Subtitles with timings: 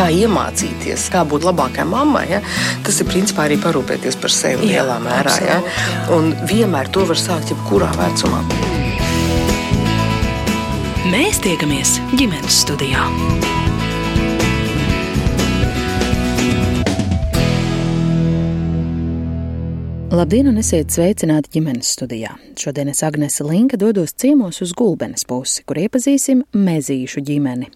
[0.00, 2.40] kā iemācīties, kā būt labākai mammai, ja?
[2.86, 5.36] tas ir principā arī parūpēties par sevi Jā, lielā mērā.
[5.44, 5.60] Ja?
[6.16, 8.42] Un vienmēr to var sākt jebkurā vecumā.
[11.10, 13.08] Mēs tiekamies ģimenes studijā.
[20.10, 22.32] Labdien, un esiet sveicināti ģimenes studijā.
[22.58, 27.68] Šodien es Agnese Linka dodos ciemos uz Gulbenes pusi, kur iepazīsim mezīšu ģimeni.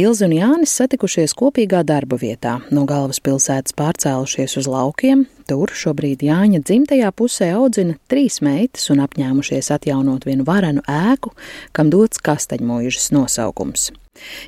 [0.00, 5.26] Ilzi un Jānis satikušies kopīgā darba vietā, no galvaspilsētas pārcēlušies uz laukiem.
[5.44, 11.34] Tur šobrīd Jāņa dzimtajā pusē audzina trīs meitas un apņēmušies atjaunot vienu varenu ēku,
[11.76, 13.90] kam dots kastaņmuižas nosaukums.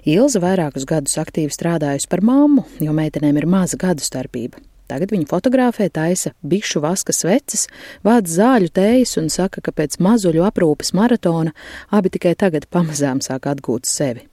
[0.09, 4.65] Ilza vairākus gadus aktīvi strādājusi par mammu, jo meitenēm ir maza gadu starpība.
[4.88, 7.66] Tagad viņa fotografē, taisa bišu vaska sveces,
[8.06, 11.52] vāc zāļu tējas un saka, ka pēc mazuļu aprūpes maratona
[11.92, 14.24] abi tikai tagad pamazām sāk atgūt sevi.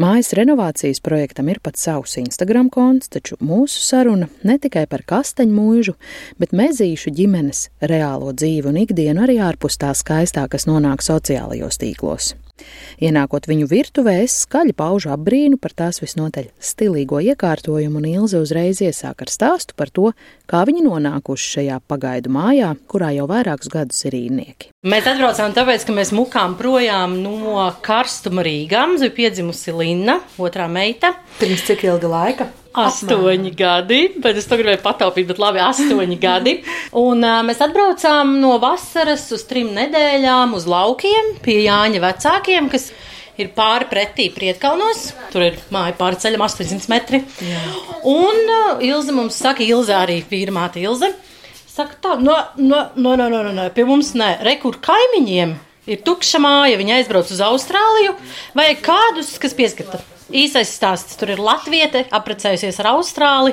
[0.00, 5.56] Mājas renovācijas projektam ir pat savs Instagram konts, taču mūsu saruna ne tikai par kastaņu
[5.56, 5.96] mūžu,
[6.40, 12.34] bet mezīšu ģimenes reālo dzīvi un ikdienu arī ārpus tā skaistā, kas nonāk sociālajos tīklos.
[13.02, 18.80] Ienākot viņu virtuvē, es skaļi paužu apbrīnu par tās visnotaļ stilīgo iekārtojumu, un Ilze uzreiz
[18.84, 20.12] iesāk ar stāstu par to,
[20.48, 24.70] kā viņi nonākuši šajā pagaidu mājā, kurā jau vairākus gadus ir īrnieki.
[24.86, 28.86] Mēs atbraucām tāpēc, ka mēs mukām projām no karstuma Rīgā.
[28.88, 31.16] Mums bija piedzimusi Linna, otrā meita.
[31.40, 32.48] Pirms cik ilga laika?
[32.76, 36.56] Astoņi gadi, bet es to gribēju pataupīt, bet labi, astoņi gadi.
[37.00, 42.90] Un uh, mēs atbraucām no vasaras uz trim nedēļām uz laukiem pie Jāņa vecākiem, kas
[43.40, 45.10] ir pāri pretī Prietkalnos.
[45.32, 47.22] Tur ir māja pāri ceļam 800 metri.
[47.44, 47.62] Jā.
[48.12, 51.14] Un uh, Ilze mums saka, Ilze arī vīrmāte Ilze.
[51.76, 55.56] Saka tā, no, no, no, no, no, no, pie mums nē, rekur kaimiņiem
[55.92, 58.16] ir tukša māja, viņa aizbrauc uz Austrāliju,
[58.56, 60.00] vai kādus, kas pieskata.
[60.26, 63.52] Īsais stāsts tur ir Latvija, apprecējusies ar Austrāli.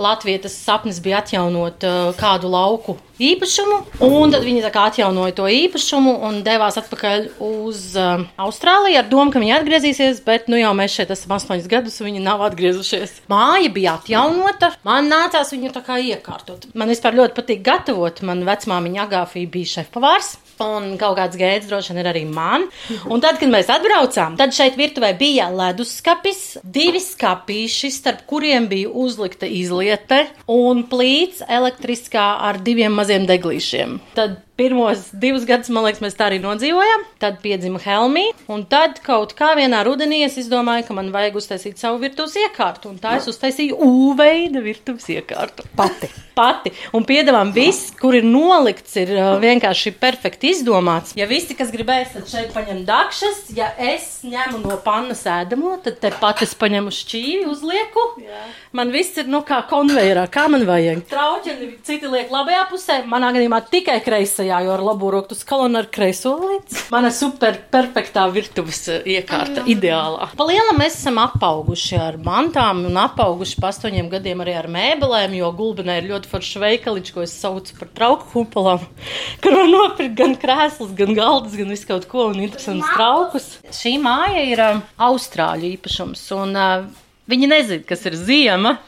[0.00, 6.40] Latvijas sapnis bija atjaunot uh, kādu lauku īpašumu, un tad viņi atjaunoja to īpašumu un
[6.46, 11.12] devās atpakaļ uz uh, Austrāliju ar domu, ka viņi atgriezīsies, bet nu jau mēs šeit
[11.14, 13.20] esam astoņus gadus, un viņi nav atgriezušies.
[13.30, 16.70] Māja bija atjaunota, man nācās viņu tā kā iekārtot.
[16.72, 20.38] Man vispār ļoti patīk gatavot, man vecmāmiņa Agāfija bija šefpavārs.
[20.62, 22.68] Un kaut kāds gēds droši vien ir arī man.
[23.10, 28.92] Un tad, kad mēs atbraucām, tad šeit virtuvē bija leduskapis, divi skapīši, starp kuriem bija
[28.92, 33.98] uzlikta izliete un plīts elektriskā ar diviem maziem deglīšiem.
[34.14, 37.00] Tad Pirmos divus gadus, man liekas, mēs tā arī nodzīvojām.
[37.18, 41.80] Tad piedzima Helmija, un tad kaut kā vienā rudenī es izdomāju, ka man vajag uztaisīt
[41.82, 42.92] savu virtuves iekārtu.
[42.92, 45.66] Un tā es uztaisīju U-veida virtuves iekārtu.
[45.74, 46.06] Pati.
[46.38, 46.70] Pati.
[46.94, 51.16] Un piedāvājam, viss, kur ir nolikts, ir uh, vienkārši perfekti izdomāts.
[51.18, 53.50] Ja visi, kas gribēs, tad šeit paņem dakšas.
[53.58, 58.06] Ja es ņemu no pannas ēdamo, tad tepat es paņemu šķīvi, uzlieku.
[58.22, 58.46] Jā.
[58.74, 61.04] Man viss ir nu kā konvejerā, kā man vajag.
[61.10, 65.78] Trauķi, citi liek labajā pusē, manā gadījumā tikai kreisajā kreisajā, jo ar labo roku skalonu
[65.78, 66.90] ar kreiso līdzi.
[66.92, 69.70] Mana super perfektā virtuves eh, iekārta, mm.
[69.72, 70.28] ideālā.
[70.36, 75.36] Pa lielam mēs esam apauguši ar mantām un apauguši pa astoņiem gadiem arī ar mēbelēm,
[75.38, 78.84] jo gulbenē ir ļoti foršs veikaliņš, ko es saucu par trauku kupolām,
[79.42, 83.50] kur var nopirkt gan krēslus, gan galdas, gan visu kaut ko un interesantus traukus.
[83.74, 86.90] Šī māja ir uh, Austrāļu īpašums un uh,
[87.30, 88.78] viņi nezina, kas ir ziema.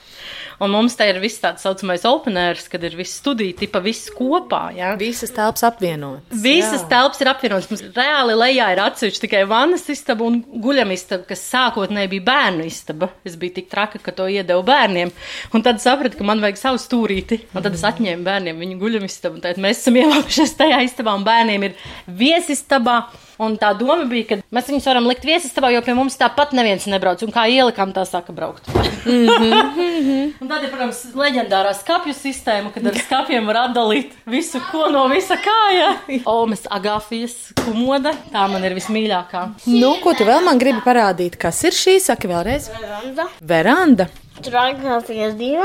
[0.63, 4.71] Un mums te ir viss tāds saucamais openers, kad ir viss studija, tipa viss kopā.
[4.77, 4.95] Ja?
[5.01, 6.41] Visas telpas apvienotas.
[6.43, 6.89] Visas jā.
[6.95, 7.69] telpas ir apvienotas.
[7.73, 13.11] Mums reāli lejā ir atsevišķi tikai vannas istaba un guļamistaba, kas sākotnēji bija bērnu istaba.
[13.29, 15.13] Es biju tik traka, ka to iedevu bērniem.
[15.53, 17.43] Un tad sapratu, ka man vajag savu stūrīti.
[17.53, 19.45] Un tad es atņēmu bērniem viņu guļamistabu.
[19.45, 21.79] Tad mēs esam ievākušies tajā istabā un bērniem ir
[22.09, 23.03] viesistabā.
[23.43, 26.87] Un tā doma bija, ka mēs viņus varam likt viesistabā, jo pie mums tāpat neviens
[26.89, 27.21] nebrauc.
[27.27, 28.69] Un kā ielikām, tā saka braukt.
[29.07, 30.33] mm -hmm.
[30.41, 35.09] un tad ir, protams, leģendārā skāpju sistēma, kad ar skāpiem var atdalīt visu, ko no
[35.09, 35.97] visa kāja.
[36.25, 39.49] Omas agāfijas kumoda, tā man ir vismīļākā.
[39.67, 41.37] Nu, ko tu vēl man gribi parādīt?
[41.37, 42.01] Kas ir šī?
[42.01, 42.71] Saka vēlreiz.
[42.81, 43.29] Veranda.
[43.41, 44.09] Veranda.
[44.45, 45.65] Tur agāfijas divi.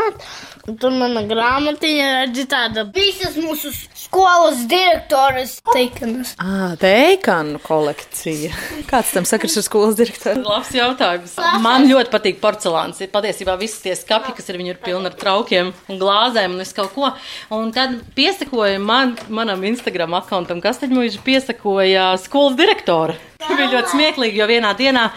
[0.70, 6.36] Un tur mana grāmatiņa redz tāda visas mūsu skolas direktoras teikanas.
[6.42, 8.52] Ah, teikanu kolekcija.
[8.90, 10.44] Kāds tam sakars ar skolas direktoru?
[10.46, 11.34] Labs jautājums.
[11.66, 13.02] Man ļoti patīk porcelāns.
[13.02, 16.78] Ir patiesībā visi tie skati, kas ir, ir pilni ar traukiem un glāzēm un visu
[16.78, 17.10] kaut ko.
[17.58, 23.18] Un tad piesakoja man, manam Instagram akkauntam, kas tad mūžā piesakoja skolas direktora.
[23.42, 25.10] Tas bija ļoti smieklīgi, jo vienā dienā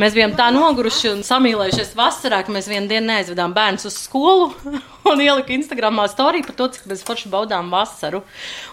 [0.00, 4.50] mēs bijām tā noguruši un samīlējušies vasarā, ka mēs vienu dienu neaizvedām bērnus uz skolu
[5.10, 8.22] un ieliku Instagramā storiju par to, cik mēs forši baudām vasaru.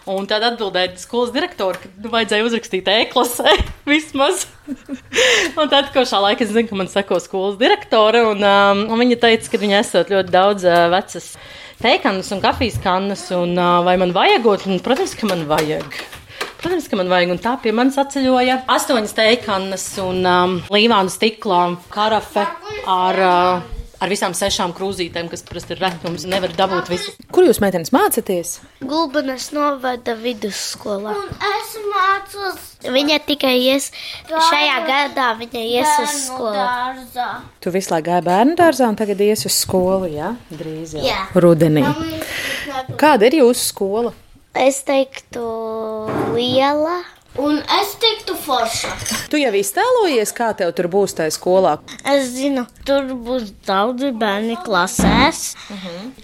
[0.10, 3.56] Un tad atbildēja skolas direktori, ka nu, vajadzēja uzrakstīt e-klasē
[3.94, 4.46] vismaz.
[4.70, 9.04] un tad, ko šā laika es zinu, ka man seko skolas direktore, un, um, un
[9.04, 11.34] viņa teica, ka viņa esot ļoti daudz uh, vecas
[11.80, 16.02] teikanas un kafijas kannas, un uh, vai man vajagot, un, protams, ka man vajag.
[16.60, 21.66] Protams, ka man vajag, un tā pie manis atceļoja astoņas teikanas un um, līvānu stiklā
[21.94, 22.48] karafe
[22.86, 23.26] ar.
[23.26, 27.12] Uh, Ar visām sešām krūzītēm, kas parasti ir retums, nevar dabūt visu.
[27.36, 28.54] Kur jūs meitenes mācāties?
[28.80, 31.18] Gulbenes novada vidusskolā.
[31.20, 32.62] Un es mācos.
[32.96, 33.90] Viņa tikai ies
[34.30, 36.64] šajā gadā, viņa ies uz skolu.
[37.60, 40.32] Tu visu laiku gāji bērnu dārzā un tagad ies uz skolu, jā?
[40.48, 41.04] Drīz jau.
[41.04, 41.20] Jā.
[41.36, 41.84] Rudenī.
[42.96, 44.16] Kāda ir jūsu skola?
[44.56, 45.44] Es teiktu,
[46.40, 47.00] liela.
[47.38, 48.90] Un es teiktu, forša.
[49.30, 51.76] Tu jau iztēlojies, kā tev tur būs tajā skolā.
[52.10, 55.44] Es zinu, tur būs daudzi bērni klasēs.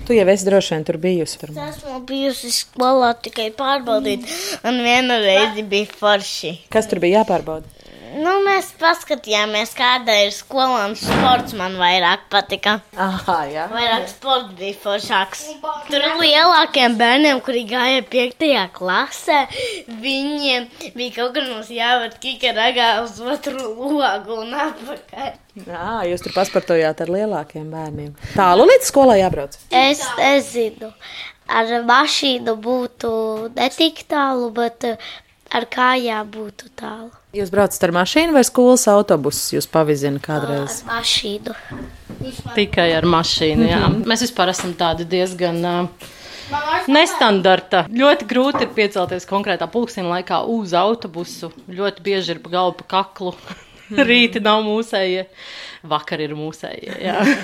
[0.07, 1.37] Tu jau esi droši vien tur bijusi.
[1.43, 1.53] Tur.
[1.67, 4.25] Esmu bijusi skolā tikai pārbaudīt,
[4.65, 6.55] un viena reize bija forši.
[6.73, 7.74] Kas tur bija jāpārbauda?
[8.15, 12.77] Nu, mēs paskatījāmies, kāda ir skola un sports man vairāk patika.
[12.95, 13.17] Ah,
[13.51, 13.65] jā.
[13.73, 15.41] Vairāk sports bija foršāks.
[15.89, 18.45] Tur lielākiem bērniem, kuri gāja 5.
[18.77, 19.39] klasē,
[20.05, 25.35] viņiem bija kaut kur mums jāved kikaragā uz otru logu un atpakaļ.
[25.65, 28.15] Jā, jūs tur pasportojāt ar lielākiem bērniem.
[28.37, 29.59] Tālu līdz skolai jābrauc.
[29.75, 30.93] Es nezinu,
[31.51, 33.11] ar mašīnu būtu
[33.59, 34.87] netik tālu, bet
[35.51, 37.11] ar kājām būtu tālu.
[37.35, 39.57] Jūs braucat ar mašīnu vai skolas autobusu?
[39.57, 40.81] Jūs pavizināt kādreiz.
[40.85, 41.55] Ar mašīnu.
[42.55, 43.65] Tikai ar mašīnu.
[43.67, 43.81] Jā.
[44.07, 45.59] Mēs vispār esam tādi diezgan.
[45.65, 46.11] Uh,
[46.91, 47.85] Nestandarta.
[47.89, 51.51] Ļoti grūti ir piecelties konkrētā pulksteņa laikā uz autobusu.
[51.67, 53.33] Ļoti bieži ir pa galvu, pa kaklu.
[54.09, 55.27] Rīti nav mūsējie,
[55.89, 56.95] vakar ir mūsējie.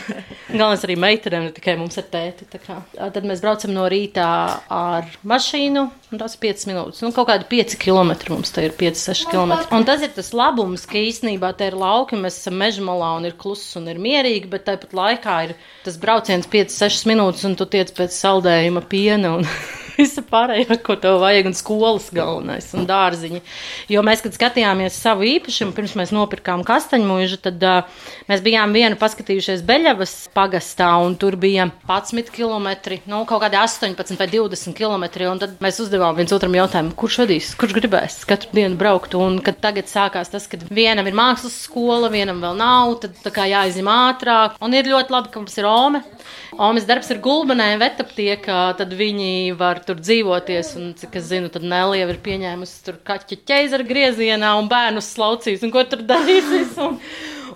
[0.52, 2.48] Galvenais arī meitenēm, ne tikai mums ir tēti.
[2.52, 4.28] Tad mēs braucam no rīta
[4.72, 7.04] ar mašīnu, un tas ir 5 minūtes.
[7.06, 9.56] Nu, kaut kādi 5 km mums te ir 5-6 km.
[9.78, 13.30] Un tas ir tas labums, ka īstenībā te ir lauki, mēs esam meža malā un
[13.30, 17.70] ir kluss un ir mierīgi, bet tāpat laikā ir tas brauciens 5-6 minūtes, un tu
[17.70, 19.38] tiec pēc saldējuma piena.
[19.40, 19.48] Un...
[19.98, 23.42] Visa pārējā, ko tev vajag, un skolas galvenais, un dārziņi.
[23.92, 29.00] Jo mēs, kad skatījāmies savu īpašumu, pirms mēs nopirkām kastaņmuižu, tad uh, mēs bijām vienu
[29.02, 32.70] paskatījušies Beļavas pagastā, un tur bija 11 km,
[33.12, 35.08] nu, kaut kādi 18 vai 20 km.
[35.32, 39.16] Un tad mēs uzdevām viens otram jautājumu, kurš vadīs, kurš gribēs katru dienu braukt.
[39.20, 43.34] Un kad tagad sākās tas, ka vienam ir mākslas skola, vienam vēl nav, tad tā
[43.34, 44.58] kā jāizņem ātrāk.
[44.64, 46.04] Un ir ļoti labi, ka mums ir Ome.
[46.62, 50.74] Omas darbs ir gulbenē, vetaptiekā, tad viņi var tur dzīvoties.
[50.80, 55.66] Un, cik es zinu, tad Nelija ir pieņēmusi tur kaķa ķeizara griezienā un bērnus slaucīs
[55.66, 56.78] un ko tur darīsies.
[56.82, 56.98] Un,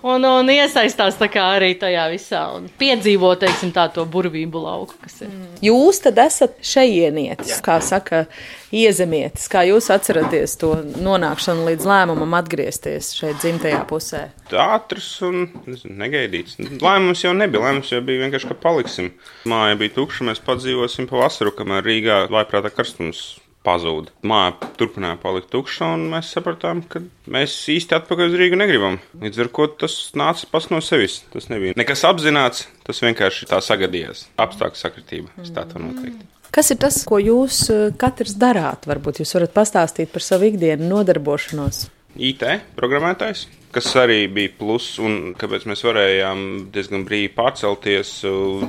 [0.02, 5.32] un, un iesaistās arī tajā visā un piedzīvo, teiksim, tā to burvību lauku, kas ir.
[5.64, 8.26] Jūs tad esat šejienietis, kā saka,
[8.74, 9.46] iezemietis.
[9.52, 10.72] Kā jūs atceraties to
[11.02, 14.26] nonākšanu līdz lēmumam atgriezties šeit dzimtajā pusē?
[14.56, 16.58] ātrs un nezinu, negaidīts.
[16.82, 17.64] Lēmums jau nebija.
[17.66, 19.10] Lēmums jau bija vienkārši, ka paliksim.
[19.48, 23.36] Māja bija tukša, mēs padzīvosim pavasaru, kamēr Rīgā laiprātā karstums
[23.66, 24.12] pazuda.
[24.26, 27.02] Māja turpināja palikt tukša, un mēs sapratām, ka
[27.32, 29.00] mēs īsti atpakaļ uz Rīgu negribam.
[29.22, 31.20] Līdz ar to tas nāca pats no sevis.
[31.34, 34.28] Tas nebija nekas apzināts, tas vienkārši tā sagadījās.
[34.42, 36.35] Apstākļu sakritība, es tā to noteikti.
[36.56, 38.86] Kas ir tas, ko jūs eh, katrs darāt?
[38.88, 41.82] Varbūt jūs varat pastāstīt par savu ikdienu nodarbošanos.
[42.16, 42.46] IT
[42.78, 43.42] programmētājs,
[43.76, 46.38] kas arī bija pluss, un kāpēc mēs varējām
[46.72, 48.12] diezgan brīvi pārcelties,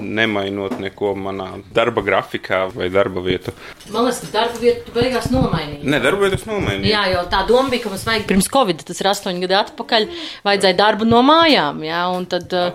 [0.03, 3.53] nemainot neko manā darba grafikā vai darba vietu.
[3.93, 5.87] Man liekas, ka darba vietu tu beigās nomainīji.
[5.87, 6.91] Ne, darba vietas nomainīja.
[6.91, 10.09] Jā, jo tā doma bija, ka mums vajag pirms Covid, tas ir astoņi gadi atpakaļ,
[10.47, 12.67] vajadzēja darbu no mājām, jā, un tad uh,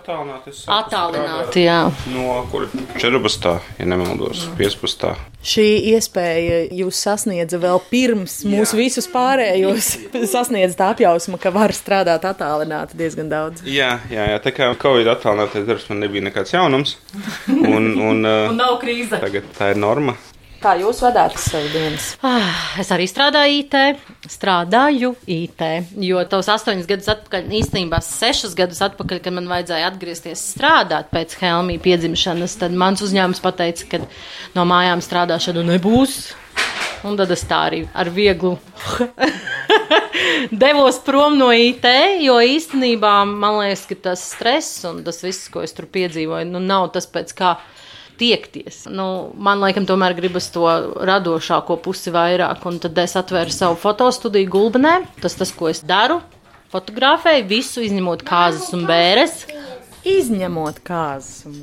[0.73, 1.83] Attālināt, jā.
[2.15, 3.53] No kur 14.
[3.79, 5.32] ja nemaldos, 15.
[5.43, 9.89] Šī iespēja jūs sasniedza vēl pirms mūsu visus pārējos.
[10.35, 13.65] Sasniedz tā apjausma, ka var strādāt attālināti diezgan daudz.
[13.67, 16.95] Jā, jā, jā, tā kā Covid attālinātais darbs man nebija nekāds jaunums,
[17.51, 19.19] un, un, uh, Un nav krīze.
[19.19, 20.15] tagad tā ir norma.
[20.63, 22.13] Kā jūs vadāt savu dienas?
[22.23, 23.75] Ah, Es arī strādāju IT,
[24.31, 25.65] strādāju IT,
[26.07, 31.35] jo tos astoņus gadus atpakaļ, īstenībā sešus gadus atpakaļ, kad man vajadzēja atgriezties strādāt pēc
[31.41, 34.01] Helmija piedzimšanas, tad mans uzņēmums pateica, ka
[34.55, 36.17] no mājām strādāšana nebūs.
[37.03, 38.55] Un tad es tā arī ar vieglu
[40.65, 41.89] devos prom no IT,
[42.23, 46.63] jo īstenībā man liekas, ka tas stress un tas viss, ko es tur piedzīvoju, nu,
[46.63, 47.57] nav tas pēc kā
[48.21, 48.85] tiekties.
[48.93, 50.67] Nu, man liekas, tomēr gribas to
[51.09, 54.99] radošāko pusi vairāk, un tad es atvēru savu fotostudiju Gulbenē.
[55.23, 56.21] Tas tas, ko es daru.
[56.73, 59.43] fotografēju visu, izņemot kāzas un bēres.
[60.09, 61.45] Izņemot kāzas.
[61.47, 61.59] Un...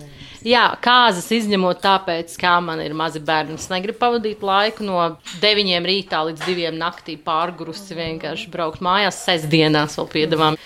[0.46, 3.58] Jā, kāzas izņemot tāpēc, ka man ir mazi bērni.
[3.60, 5.00] Es negribu pavadīt laiku no
[5.42, 10.60] 9 rītā līdz 2 naktī pārgurusi vienkārši braukt mājās sestdienās vēl piedāvām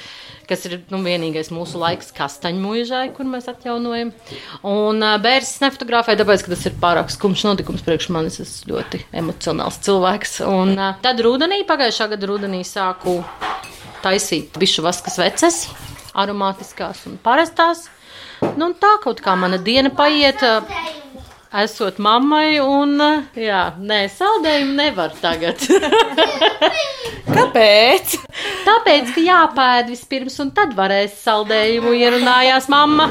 [0.54, 4.14] kas ir nu, vienīgais mūsu laiks kastaņmuižai, kur mēs atjaunojam.
[4.70, 8.40] Un uh, bērns nefotografē, tāpēc, ka tas ir pārāk skumjš notikums priekš manis.
[8.44, 10.38] Es ļoti emocionāls cilvēks.
[10.46, 13.20] Un uh, tad rudenī, pagājušā gada rudenī sāku
[14.04, 15.64] taisīt bišu vaskas veces,
[16.14, 17.88] aromātiskās un parastās.
[18.60, 20.44] Nu, tā kaut kā mana diena paiet.
[20.44, 21.02] Uh,
[21.62, 22.98] esot mammai, un
[23.38, 25.62] jā, nē, saldējumu nevar tagad.
[27.34, 28.16] Kāpēc?
[28.64, 33.10] Tāpēc, ka jāpēd vispirms, un tad varēs saldējumu, ierunājās mamma.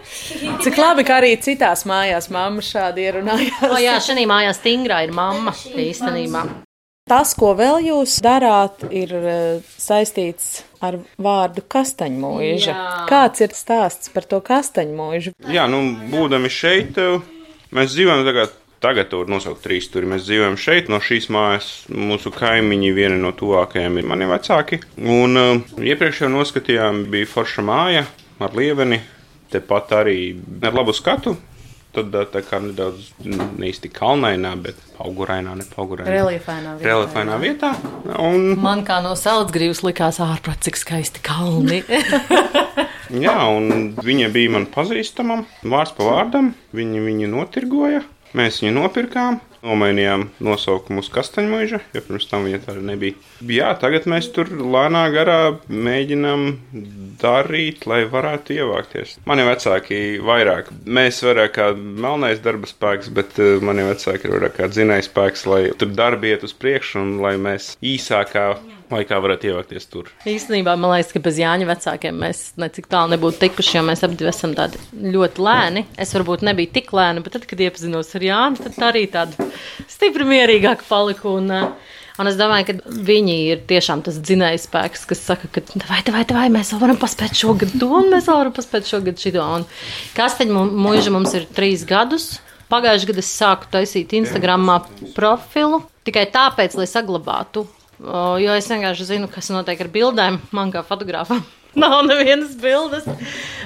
[0.64, 3.64] Cik labi, ka arī citās mājās mamma šādi ierunājās.
[3.70, 6.46] O jā, šī mājā stingrā ir mamma īstenībā.
[7.04, 9.10] Tas, ko vēl jūs darāt, ir
[9.76, 12.76] saistīts ar vārdu kastaņmūža.
[13.10, 15.34] Kāds ir stāsts par to kastaņmūžu?
[15.52, 16.96] Jā, nu, būdami šeit,
[17.74, 18.60] Mēs dzīvojam tagad.
[18.84, 20.04] Tagad tur nosaukt trīs stūri.
[20.10, 21.68] Mēs dzīvojam šeit, no šīs mājas.
[21.88, 24.82] Mūsu kaimiņi, viena no tuvākajiem, ir mani vecāki.
[25.00, 28.04] Un uh, iepriekš jau noskatījām, bija forša māja
[28.44, 29.00] ar lieveni.
[29.54, 30.18] Tepat arī
[30.60, 31.32] ar labu skatu.
[31.94, 36.10] Tad tā kā nedaudz neīsti kalnainā, bet augurainā, ne augurainā.
[36.10, 36.88] Reliefainā vietā.
[36.88, 37.70] Reliefainā vietā.
[38.18, 38.48] Un...
[38.58, 41.84] Man kā no saldsgrīvas likās ārprāt, cik skaisti kalni.
[43.24, 46.50] Jā, un viņa bija man pazīstama, vārds pa vārdam.
[46.74, 48.02] Viņi viņu notirgoja,
[48.34, 53.16] mēs viņu nopirkām, nomainījām nosaukumu uz Kastaņmuiža, jo pirms tam viņa tāda nebija.
[53.48, 56.46] Jā, tagad mēs tur lēnā garā mēģinām
[57.22, 59.18] darīt, lai varētu ievākties.
[59.28, 64.58] Mani vecāki vairāk, mēs vairāk kā melnais darba spēks, bet eh, mani vecāki ir vairāk
[64.60, 68.48] kā dzinējs spēks, lai tur darbi iet uz priekšu un lai mēs īsākā
[68.92, 70.10] laikā varētu ievākties tur.
[70.28, 74.28] Īstenībā man liekas, ka bez Jāņa vecākiem mēs necik tālu nebūtu tikuši, jo mēs abi
[74.30, 74.80] esam tādi
[75.14, 75.84] ļoti lēni.
[76.00, 79.48] Es varbūt nebiju tik lēna, bet tad, kad iepazinos ar Jānu, tad arī tāda
[79.90, 81.38] stipri mierīgāka paliku.
[81.40, 81.74] Un,
[82.14, 86.20] Un es domāju, ka viņi ir tiešām tas dzinējs spēks, kas saka, ka vai, vai,
[86.30, 89.42] vai mēs vēl varam paspēt šogad to, un mēs vēl varam paspēt šogad šito.
[89.42, 89.66] Un
[90.14, 92.36] kasteņu mūža mums ir trīs gadus.
[92.70, 94.84] Pagājušajā gadā es sāku taisīt Instagramā
[95.18, 97.66] profilu tikai tāpēc, lai saglabātu
[98.02, 100.40] Jo es vienkārši zinu, kas notiek ar bildēm.
[100.54, 101.44] Man kā fotografam
[101.82, 103.06] nav nevienas bildes.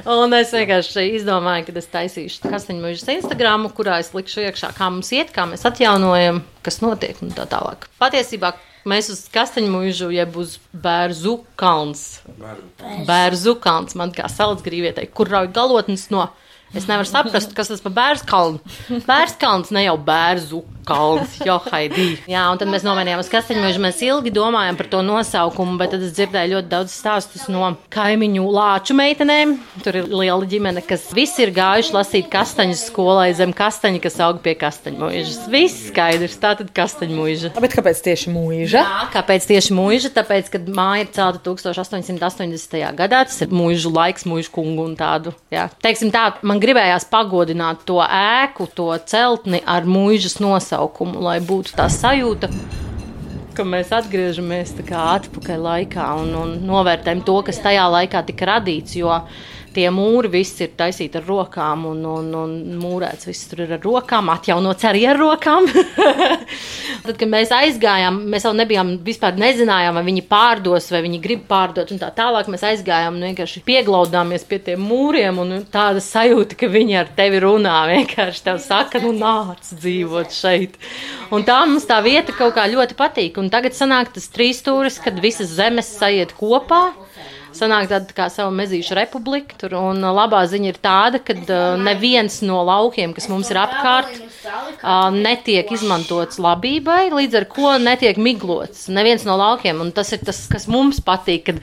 [0.09, 5.11] Un es vienkārši izdomāju, ka es taisīšu kastaņmužas Instagram, kurā es likšu iekšā, kā mums
[5.17, 7.89] iet, kā mēs atjaunojam, kas notiek un tā tālāk.
[8.01, 8.55] Patiesībā
[8.89, 12.23] mēs uz kastaņmužu, jeb uz bērzu kalns.
[13.09, 16.31] Bērzu kalns, man kā saldsgrīvietei, kur rauj galotnes no.
[16.77, 18.75] Es nevaru saprast, kas tas par bērnu kalnu.
[19.09, 22.09] Bērnu kalns ne jau bērnu kalns, jo haidī.
[22.31, 23.83] Jā, un tad mēs nomainījām uz kasteņmežu.
[23.83, 28.47] Mēs ilgi domājām par to nosaukumu, bet tad es dzirdēju ļoti daudz stāstus no kaimiņu
[28.55, 29.57] lāču meitenēm.
[29.85, 34.41] Tur ir liela ģimene, kas visi ir gājuši lasīt kastaņas skolai zem kastaņa, kas aug
[34.45, 35.49] pie kastaņmuižas.
[35.53, 37.53] Viss skaidrs, tā tad kastaņmuiža.
[37.59, 38.83] Bet kāpēc tieši mūža?
[38.83, 40.13] Jā, kāpēc tieši mūža?
[40.17, 42.79] Tāpēc, kad māja ir celta 1880.
[42.99, 45.35] gadā, tas ir mūžu laiks, mūžu kungu un tādu.
[45.53, 45.69] Jā.
[45.85, 51.75] Teiksim tā, man gribējās pagodināt to ēku, to celtni ar mūžas nosaukumu nosaukumu, lai būtu
[51.77, 52.49] tā sajūta,
[53.55, 58.95] ka mēs atgriežamies atpakaļ laikā un, un novērtējam to, kas tajā laikā tika radīts.
[58.97, 59.25] Jo
[59.79, 63.83] tie mūri visi ir taisīti ar rokām, un, un, un mūrēts viss tur ir ar
[63.85, 65.69] rokām, atjaunots arī ar rokām.
[67.05, 71.45] Tad, kad mēs aizgājām, mēs vēl nebijām vispār nezinājām, vai viņi pārdos, vai viņi grib
[71.51, 76.59] pārdot, un tā tālāk mēs aizgājām un vienkārši pieglaudāmies pie tiem mūriem, un tāda sajūta,
[76.59, 80.79] ka viņi ar tevi runā, vienkārši tev saka, nu nāc dzīvot šeit.
[81.35, 84.99] Un tā mums tā vieta kaut kā ļoti patīk, un tagad sanāk tas trīs stūris,
[85.05, 86.89] kad visas zemes sajiet kopā
[87.57, 89.57] sanāk tāda kā sava mezīšu republika.
[89.61, 94.19] Tur, un labā ziņa ir tāda, ka uh, neviens no laukiem, kas mums ir apkārt,
[94.19, 98.89] uh, netiek izmantots labībai, līdz ar to netiek miglots.
[98.93, 101.63] Neviens no laukiem, un tas ir tas, kas mums patīk, kad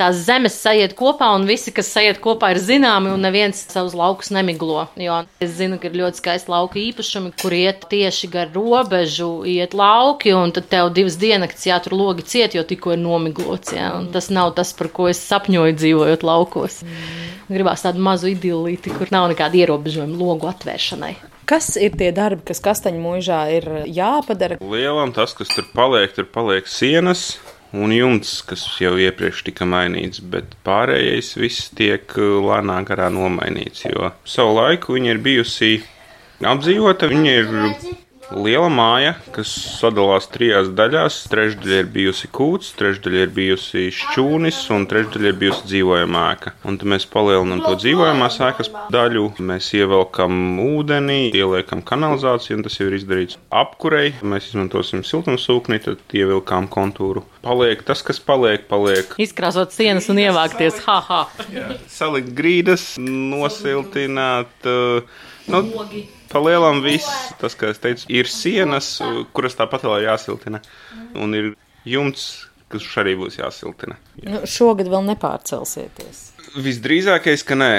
[0.00, 4.32] tās zemes sajiet kopā, un visi, kas sajiet kopā, ir zināmi, un neviens savus laukus
[4.34, 4.86] nemiglo.
[5.00, 9.76] Jo es zinu, ka ir ļoti skaisti lauka īpašumi, kur iet tieši gar robežu, iet
[9.76, 13.74] lauki, un tad tev divas dienas jātur logi ciet, jo tikko ir nomiglots.
[13.76, 13.92] Ja?
[13.98, 16.80] Un tas nav tas, par ko es sapņoju dzīvojot laukos.
[17.50, 21.16] Gribās tādu mazu idilīti, kur nav nekāda ierobežojuma logu atvēršanai.
[21.50, 24.60] Kas ir tie darbi, kas kastaņu mūžā ir jāpadara?
[24.62, 27.32] Lielam tas, kas tur paliek, tur paliek sienas,
[27.76, 33.86] un jumts, kas jau iepriekš tika mainīts, bet pārējais viss tiek uh, lēnām garā nomainīts.
[33.86, 35.72] Jo savu laiku viņa ir bijusi
[36.40, 37.52] apdzīvota, viņa ir
[38.34, 41.18] liela māja, kas sadalās trijās daļās.
[41.30, 46.54] Trešdaļa ir bijusi kūts, trešdaļa ir bijusi šķūnis un trešdaļa ir bijusi dzīvojama ēka.
[46.68, 52.78] Un tad mēs palielinām to dzīvojamās ēkas daļu, mēs ievelkam ūdeni, ieliekam kanalizāciju, un tas
[52.78, 54.14] jau ir izdarīts apkurei.
[54.22, 57.24] Mēs izmantosim siltumsūkni, tad ievilkām kontūru.
[57.44, 59.16] Paliek tas, kas paliek, paliek.
[59.20, 61.20] Izkrāsot sienas un ievākties, ha, ha.
[61.90, 64.52] Salikt grīdas, nosiltināt.
[64.68, 65.04] Uh,
[65.50, 65.64] nu,
[66.30, 67.08] Palielam viss,
[67.40, 68.92] tas, kā es teicu, ir sienas,
[69.34, 70.60] kuras tāpat vēl jāsiltina.
[71.18, 71.52] Un ir
[71.88, 72.28] jumts,
[72.70, 73.98] kas arī būs jāsiltina.
[74.20, 74.36] Jā.
[74.36, 76.24] Nu, šogad vēl nepārcelsieties.
[76.54, 77.74] Visdrīzākais, ka nē.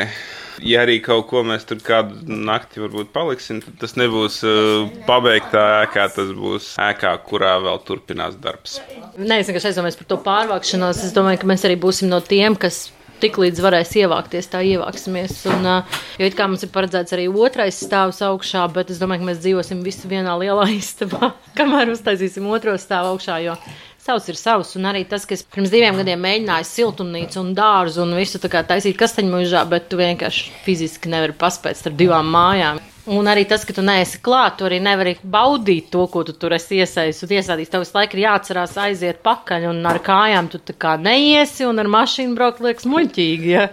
[0.68, 5.64] Ja arī kaut ko mēs tur kādu nakti varbūt paliksim, tad tas nebūs uh, pabeigtā
[5.86, 8.76] ēkā, tas būs ēkā, kurā vēl turpinās darbs.
[9.16, 11.06] Nē, es vienkārši aizdomājos par to pārvākšanos.
[11.08, 12.90] Es domāju, ka mēs arī būsim no tiem, kas
[13.22, 15.38] tik līdz varēs ievākties, tā ievāksimies.
[15.54, 15.70] Un,
[16.20, 19.44] jo it kā mums ir paredzēts arī otrais stāvs augšā, bet es domāju, ka mēs
[19.46, 23.40] dzīvosim visi vienā lielā istabā, kamēr uztaisīsim otro stāvu augšā.
[23.46, 23.58] Jo
[24.02, 28.02] savs ir savs, un arī tas, ka es pirms diviem gadiem mēģināju siltumnīcu un dārzu
[28.06, 32.82] un visu tā kā taisīt kastaņmužā, bet tu vienkārši fiziski nevari paspēt starp divām mājām.
[33.10, 36.54] Un arī tas, ka tu neesi klāt, tu arī nevari baudīt to, ko tu tur
[36.54, 37.72] esi iesaistīts un iesādījis.
[37.74, 41.82] Tev visu laiku ir jāatcerās aiziet pakaļ, un ar kājām tu tā kā neiesi, un
[41.82, 43.50] ar mašīnu braukt liekas muļķīgi.
[43.56, 43.72] Ja?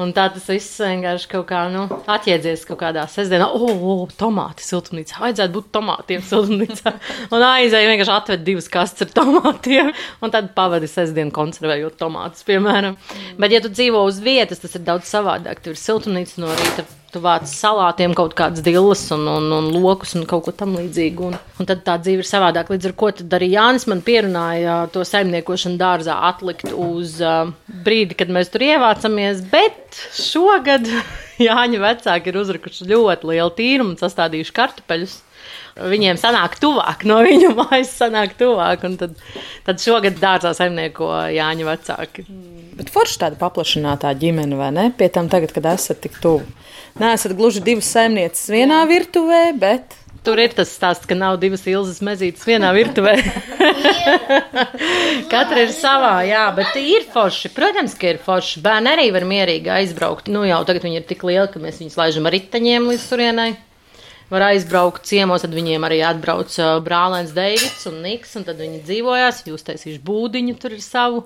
[0.00, 3.50] Un tā tas viss vienkārši kaut kā nu, atjēdzies kaut kādā sestdienā.
[3.50, 5.18] O, oh, oh, tomāti siltumnīcā.
[5.20, 6.94] Vajadzētu būt tomātiem siltumnīcā.
[7.34, 9.90] Un aizēju vienkārši atved divas kastes ar tomātiem.
[10.22, 12.96] Un tad pavadi sestdienu konservējot tomātus, piemēram.
[13.36, 15.60] Bet, ja tu dzīvo uz vietas, tas ir daudz savādāk.
[15.60, 20.14] Tur ir siltumnīca no rīta tu vāc salātiem kaut kādas dillas un, un, un lokus
[20.18, 21.30] un kaut ko tam līdzīgu.
[21.30, 22.74] Un, un tad tā dzīve ir savādāka.
[22.74, 27.50] Līdz ar to arī Jānis man pierunāja to saimniekošanu dārzā atlikt uz uh,
[27.86, 29.42] brīdi, kad mēs tur ievācamies.
[29.52, 30.88] Bet šogad
[31.48, 35.18] Jāņa vecāki ir uzrakuši ļoti lielu tīrumu un sastādījuši kartupeļus.
[35.78, 38.86] Viņiem sanāk tuvāk, no viņu mājas sanāk tuvāk.
[39.00, 39.14] Tad,
[39.66, 42.26] tad šogad dārzā saimnieko Jāņa vecāki.
[42.80, 44.88] Bet forši tāda paplašinātā ģimene, vai ne?
[44.96, 46.46] Pie tam tagad, kad esat tik tuvu.
[47.00, 49.96] Nē, esat gluži divas saimnieces vienā virtuvē, bet.
[50.20, 53.14] Tur ir tas stāsts, ka nav divas ilgas mezītes vienā virtuvē.
[55.32, 57.48] Katra ir savā, jā, bet ir forši.
[57.56, 58.60] Protams, ka ir forši.
[58.64, 60.28] Bērni arī var mierīgi aizbraukt.
[60.28, 63.48] Nu, jau tagad viņi ir tik lieli, ka mēs viņus laižam ar riteņiem līdz turienai.
[64.30, 66.54] Var aizbraukt ciemos, tad viņiem arī atbrauc
[66.86, 69.42] brālēns Deivids un Niks, un tad viņi dzīvojās.
[69.50, 71.24] Jūs taisīšu būdiņu, tur ir savu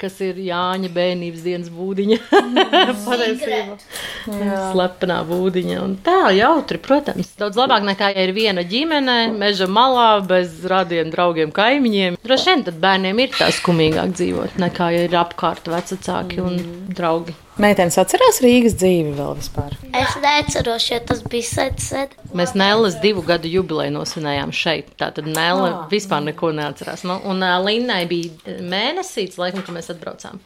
[0.00, 2.18] kas ir Jāņa bērnības dienas būdiņa.
[3.06, 3.78] Patiesībā.
[4.72, 5.78] Slepenā būdiņa.
[5.84, 7.32] Un tā jautri, protams.
[7.40, 12.20] Daudz labāk nekā, ja ir viena ģimene, meža malā, bez radiem draugiem, kaimiņiem.
[12.24, 16.60] Droši vien tad bērniem ir tā skumīgāk dzīvot, nekā, ja ir apkārt vecāki un
[16.92, 17.36] draugi.
[17.56, 19.72] Meitenes atcerās Rīgas dzīvi vēl vispār?
[19.96, 22.10] Es neatceros, jo tas bija sen.
[22.36, 24.90] Mēs Nēlas divu gadu jubileju nosvinējām šeit.
[25.00, 25.78] Tātad Nēla oh.
[25.88, 27.06] vispār neko neatcerās.
[27.08, 30.42] Nu, un Linnai bija mēnesīts, laikam, kad mēs atbraucām.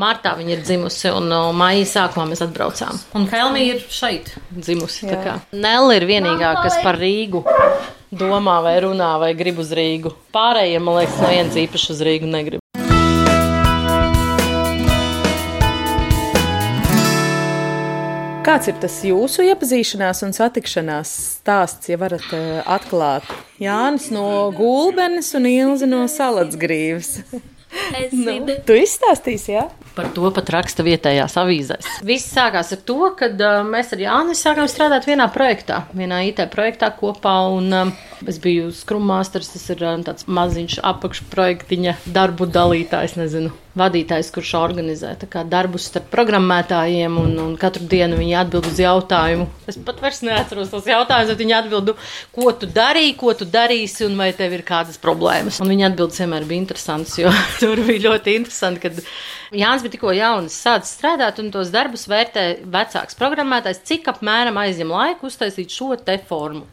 [0.00, 2.96] Martā viņa ir dzimusi, un uh, maija sākumā mēs atbraucām.
[3.18, 5.10] Un Helmija ir šeit dzimusi.
[5.52, 7.42] Nēla ir vienīgā, kas par Rīgu
[8.08, 10.14] domā vai runā vai grib uz Rīgu.
[10.32, 12.64] Pārējiem, man liekas, neviens īpaši uz Rīgu negrib.
[18.40, 23.28] Kāds ir tas jūsu iepazīšanās un satikšanās stāsts, ja varat uh, atklāt?
[23.60, 27.18] Jānis no Gulbenes un Ilze no Salatsgrīvas.
[27.94, 28.34] Es nu,
[28.66, 29.68] tu izstāstīsi, jā?
[29.96, 31.88] Par to pat raksta vietējās avīzēs.
[32.06, 36.44] Viss sākās ar to, ka uh, mēs ar Jāni sākām strādāt vienā projektā, vienā IT
[36.52, 37.34] projektā kopā.
[37.56, 37.94] Un, um,
[38.28, 45.12] es biju skrumāsters, tas ir um, tāds maziņš apakšprojektiņa darbu dalītājs, nezinu, vadītājs, kurš organizē
[45.50, 49.46] darbus starp programmētājiem, un, un katru dienu viņi atbild uz jautājumu.
[49.70, 51.92] Es pat vairs neatceros tos jautājumus, bet viņi atbild,
[52.34, 55.60] ko tu darīji, ko tu darīsi, un vai tev ir kādas problēmas.
[55.62, 59.04] Un viņa atbildes vienmēr bija interesants, jo tur bija ļoti interesanti, kad
[59.50, 64.92] Jānis bija tikko jauns, sācis strādāt, un tos darbus vērtē vecāks programmētājs, cik apmēram aizņem
[64.94, 66.66] laiku uztaisīt šo te formu.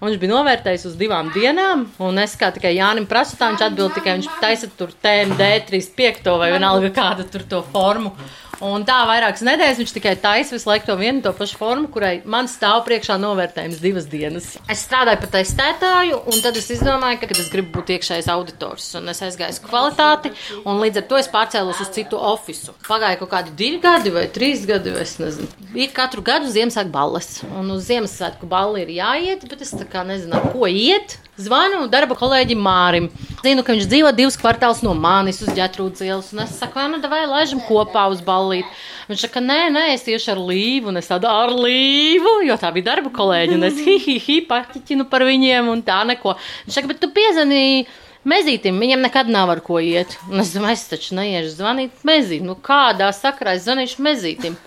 [0.00, 3.66] Un viņš bija novērtējis uz divām dienām, un es kā tikai Jānim prasu, tā viņš
[3.68, 8.14] atbild tikai, viņš taisa tur TMD 35 vai vienalga kāda tur to formu.
[8.60, 12.20] Un tā vairākas nedēļas viņš tikai taisa visu laiku to vienu to pašu formu, kurai
[12.28, 14.50] man stāv priekšā novērtējums divas dienas.
[14.68, 18.90] Es strādāju par testētāju, un tad es izdomāju, ka es gribu būt iekšējais auditors.
[19.00, 20.34] Un es aizgāju uz kvalitāti,
[20.68, 22.76] un līdz ar to es pārcēlos uz citu ofisu.
[22.84, 25.48] Pagāja kaut kādi divi gadi vai trīs gadi, es nezinu.
[25.78, 30.04] Ir katru gadu Ziemassvētku balles, un uz Ziemassvētku balli ir jāiet, bet es tā kā
[30.04, 31.19] nezinu, ko iet.
[31.40, 33.08] Zvanu darba kolēģim Mārim.
[33.40, 37.00] zinu, ka viņš dzīvo divus kvartālus no manis uz ģetrūdas ielas, un es saku, nu
[37.08, 38.68] vai laižam kopā uz ballīti.
[39.08, 42.68] Viņš saka, nē, nē, es tieši ar līvu, un es tādu ar līvu, jo tā
[42.74, 46.36] bija darba kolēģi, un es hi, hi, hi, paķiķinu par viņiem, un tā neko.
[46.66, 47.88] Viņš saka, bet tu piezvanīji.
[48.28, 50.18] Mezītim, viņam nekad nav ar ko iet.
[50.28, 52.50] Un es domāju, es taču neiešu zvanīt mezītim.
[52.52, 54.60] Nu, kādā sakarā es zvanīšu mezītim?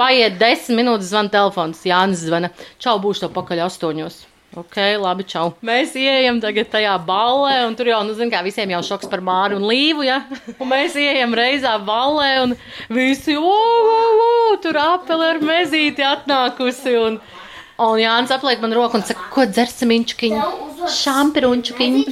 [0.00, 1.86] Paiet desmit minūtes, zvana telefons.
[1.86, 2.50] Jānis zvana.
[2.82, 4.24] Čau, būšu to pakaļ astoņos.
[4.54, 5.50] Ok, labi, čau.
[5.66, 9.20] Mēs ieejam tagad tajā ballē, un tur jau, nu, zin, kā visiem jau šoks par
[9.24, 10.22] māru un līvu, ja?
[10.56, 12.54] Un mēs ieejam reizā ballē, un
[12.88, 17.20] visi, o, o, o, tur apeli ar mezīti atnākusi, un,
[17.84, 20.48] un Jānis apliek man roku un saka, ko dzersim inčukiņu?
[21.02, 22.06] Šampirunčukiņu.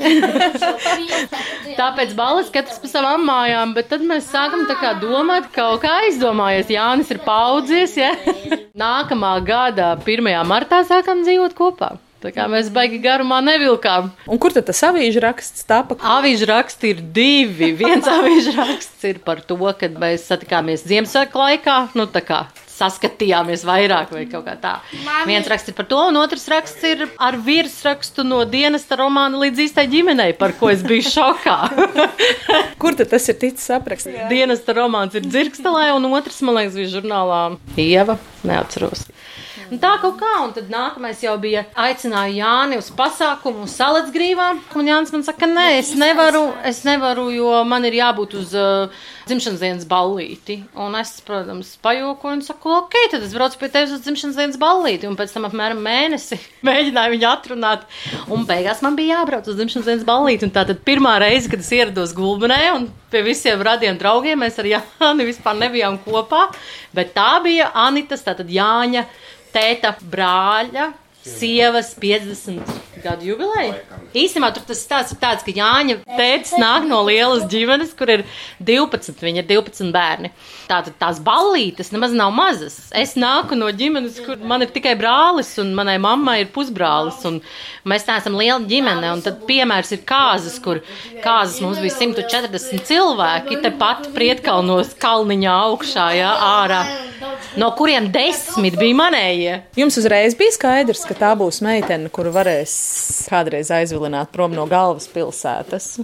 [1.80, 4.68] Tāpēc balles katrs pa savām mājām, bet tad mēs sākam
[5.00, 8.12] domāt, kaut kā aizdomājies, Jānis ir paudzies, ja?
[8.84, 10.34] Nākamā gada 1.
[10.44, 11.94] martā sākam dzīvot kopā.
[12.24, 14.06] Tā kā mēs baigi garumā nevilkām.
[14.32, 15.98] Un kur tad tas avīžu raksts tāpa?
[16.14, 17.74] Avīžu raksti ir divi.
[17.82, 21.74] Viens avīžu raksts ir par to, kad mēs satikāmies Ziemassvētku laikā.
[21.98, 24.72] Nu, tā kā saskatījāmies vairāk vai kaut kā tā.
[25.04, 25.34] Mami.
[25.34, 29.66] Viens raksts ir par to, un otrs raksts ir ar virsrakstu no dienesta romāna līdz
[29.66, 31.58] īstai ģimenei, par ko es biju šokā.
[32.82, 34.24] Kur tad tas ir ticis aprakstīts?
[34.32, 37.42] dienesta romāns ir dzirkstelē, un otrs, man liekas, bija žurnālā
[37.78, 38.16] Ieva.
[38.48, 39.06] Neatceros.
[39.72, 44.50] Un tā kaut kā, un tad nākamais jau bija aicināju Jāni uz pasākumu uz salacgrīvā.
[44.76, 48.92] Un Jānis man saka, nē, es nevaru, es nevaru, jo man ir jābūt uz uh,
[49.28, 50.58] dzimšanas dienas ballīti.
[50.80, 54.60] Un es, protams, pajokoju un saku, ok, tad es braucu pie tevis uz dzimšanas dienas
[54.60, 55.08] ballīti.
[55.08, 57.86] Un pēc tam apmēram mēnesi mēģināju viņu atrunāt.
[58.34, 60.48] Un beigās man bija jābrauc uz dzimšanas dienas ballīti.
[60.48, 64.58] Un tā tad pirmā reize, kad es ierados Gulbenē un pie visiem radiem draugiem, mēs
[64.60, 66.48] ar Jāni vispār nebijām kopā.
[66.94, 69.06] Bet tā bija Anitas, tātad Jāņa
[69.54, 70.90] tēta brāļa.
[71.24, 73.76] Sievas 50 gadu jubileja.
[74.14, 78.24] Īstenībā tur tas stāsts ir tāds, ka Jāņa tēvs nāk no lielas ģimenes, kur ir
[78.62, 80.30] 12, viņa ir 12 bērni.
[80.68, 82.78] Tātad tās ballītes nemaz nav mazas.
[82.96, 87.40] Es nāku no ģimenes, kur man ir tikai brālis, un manai mammai ir pusbrālis, un
[87.88, 89.12] mēs neesam liela ģimene.
[89.16, 90.80] Un tad piemērs ir kāzas, kur
[91.24, 96.80] kāzas mums bija 140 cilvēki, tepat Prietkalnos kalniņā augšā, jā, ārā,
[97.60, 99.58] no kuriem desmit bija manējie.
[99.78, 102.78] Jums uzreiz bija skaidrs, ka tā būs meitene, kuru varēs
[103.30, 105.94] kādreiz aizvilināt prom no galvaspilsētas.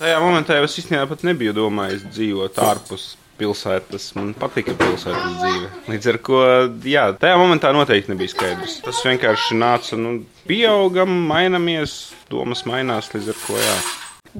[0.00, 4.10] Tajā momentā jau es īstenībā pat nebiju domājis dzīvot ārpus pilsētas.
[4.16, 5.70] Man patika pilsētas dzīve.
[5.92, 6.40] Līdz ar to,
[6.88, 8.80] jā, tajā momentā noteikti nebija skaidrs.
[8.84, 11.96] Tas vienkārši nāca, nu, pieaugam, mainamies,
[12.32, 13.76] domas mainās līdz ar to, jā.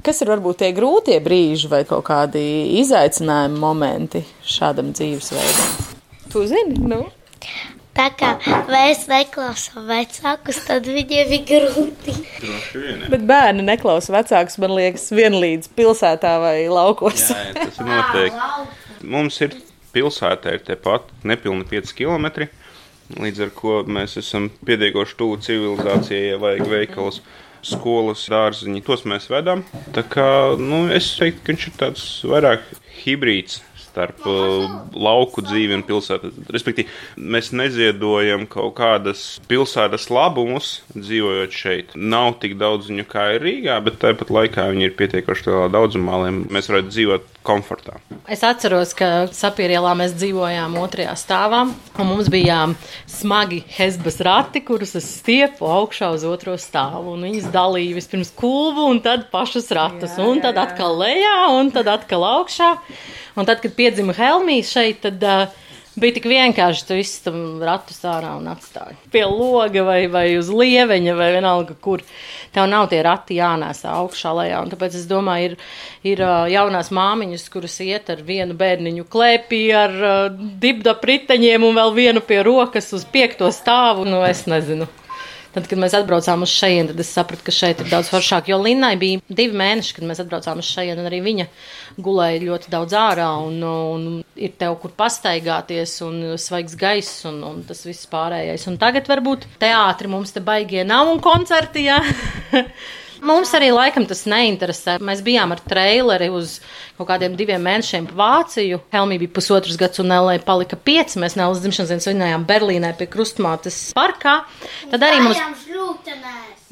[0.05, 2.42] Kas ir varbūt tie grūtie brīži vai kaut kādi
[2.83, 5.95] izaicinājumi momenti šādam dzīvesveidam?
[6.33, 7.07] Tu zini, nu?
[7.97, 8.33] Tā kā
[8.69, 12.17] mēs neklausām vecākus, tad viņiem ir grūti.
[13.09, 17.31] Bet bērni neklausa vecākus, man liekas, vienlīdz pilsētā vai laukos.
[17.33, 19.09] Jā, tas ir noteikti.
[19.17, 19.57] Mums ir
[19.97, 22.49] pilsētā ir tepat nepilni 5 km.
[23.23, 27.21] Līdz ar to mēs esam pietiekoši tuvu civilizācijai, ja vajag veikals,
[27.65, 28.83] skolas, dārziņi.
[28.85, 29.63] Tos mēs vedam.
[29.95, 30.29] Tā kā
[30.59, 32.67] nu, es teiktu, ka viņš ir tāds vairāk
[33.05, 33.63] hibrīds
[33.97, 36.33] starp uh, lauku dzīvi un pilsētu.
[36.53, 41.95] Respektīvi, mēs neziedojam kaut kādas pilsētas labumus, dzīvojot šeit.
[41.97, 46.21] Nav tik daudz viņu kā ir Rīgā, bet tāpat laikā viņi ir pietiekoši lielā daudzumā,
[46.27, 47.97] lai mēs varētu dzīvot komfortā.
[48.29, 51.63] Es atceros, ka Sapīrielā mēs dzīvojām otrajā stāvā,
[51.97, 52.65] un mums bija
[53.09, 57.15] smagi hezbas rati, kurus es stiepu augšā uz otro stāvu.
[57.15, 61.89] Un viņas dalīja vispirms kulvu, un tad pašus ratus, un tad atkal lejā, un tad
[61.93, 62.75] atkal augšā.
[63.37, 67.94] Un tad, kad piedzima Helmijas šeit, tad uh, bija tik vienkārši tu visu tam ratu
[67.96, 68.96] sārā un atstāji.
[69.12, 72.05] Pie loga vai, vai uz lieveņa vai vienalga, kur
[72.55, 74.61] tev nav tie rati jānēsā augšā lejā.
[74.64, 75.57] Un tāpēc es domāju, ir,
[76.12, 81.81] ir uh, jaunās māmiņas, kuras iet ar vienu bērniņu klēpī, ar uh, dibda priteņiem un
[81.81, 84.09] vēl vienu pie rokas uz piekto stāvu.
[84.09, 84.88] Nu, es nezinu.
[85.57, 88.51] Tad, kad mēs atbraucām uz šejienu, tad es sapratu, ka šeit ir daudz foršāk.
[88.51, 91.47] Jo Linnai bija divi mēneši, kad mēs atbraucām uz šejienu, un arī viņa
[92.05, 94.05] gulēja ļoti daudz ārā, un, un
[94.37, 98.69] ir tev kur pastaigāties, un svaigs gaiss, un, un tas viss pārējais.
[98.69, 102.03] Un tagad varbūt teātri mums te baigie nav un koncerti, jā.
[103.24, 104.98] Mums arī laikam tas neinteresē.
[105.05, 106.59] Mēs bijām ar traileri uz
[106.98, 108.81] kaut kādiem diviem mēnešiem Vāciju.
[108.92, 111.20] Helmija bija pusotrs gads un Nelē palika pieci.
[111.22, 114.40] Mēs Nellas dzimšanas dienas svinējām Berlīnē pie Krustmātes parkā.
[114.92, 115.40] Tad arī mums.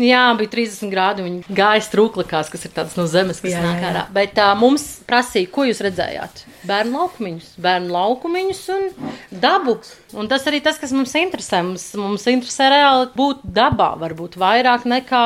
[0.01, 1.25] Jā, bija 30 grādi.
[1.27, 4.09] Viņi gāja strūklikās, kas ir tāds no zemes, kas Jā, nāk ārā.
[4.15, 6.43] Bet uh, mums prasīja, ko jūs redzējāt?
[6.69, 8.85] Bērnu laukumiņus, bērnu laukumiņus un
[9.43, 9.77] dabu.
[10.15, 11.63] Un tas arī tas, kas mums interesē.
[11.67, 15.25] Mums, mums interesē reāli būt dabā, varbūt vairāk nekā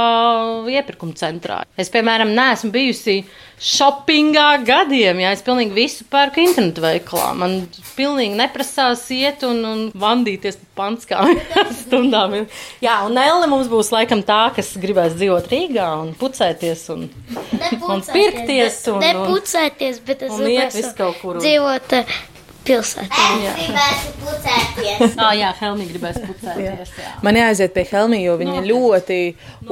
[0.72, 1.62] iepirkuma centrā.
[1.78, 3.20] Es, piemēram, neesmu bijusi
[3.58, 7.32] shoppingā gadiem, ja es pilnīgi visu pērku internetu veikalā.
[7.38, 7.60] Man
[7.96, 11.34] pilnīgi neprasās iet un, un vandīties pa panskām
[11.82, 12.38] stundām.
[12.84, 17.08] Jā, un Elle mums būs laikam tā, kas gribēs dzīvot Rīgā un pucēties un,
[17.90, 18.80] un pirkties.
[18.94, 20.38] Un, Nepucēties, bet es
[20.78, 21.36] visu kaut kur.
[21.38, 22.18] un- dzīvot eh,
[22.68, 23.26] pilsētā.
[23.58, 25.14] Gribētu pucēties.
[25.28, 26.90] Ah, jā, Helmija gribēs pucēties.
[26.98, 27.10] Jā.
[27.26, 29.18] Man jāaiziet pie Helmija, jo viņa ļoti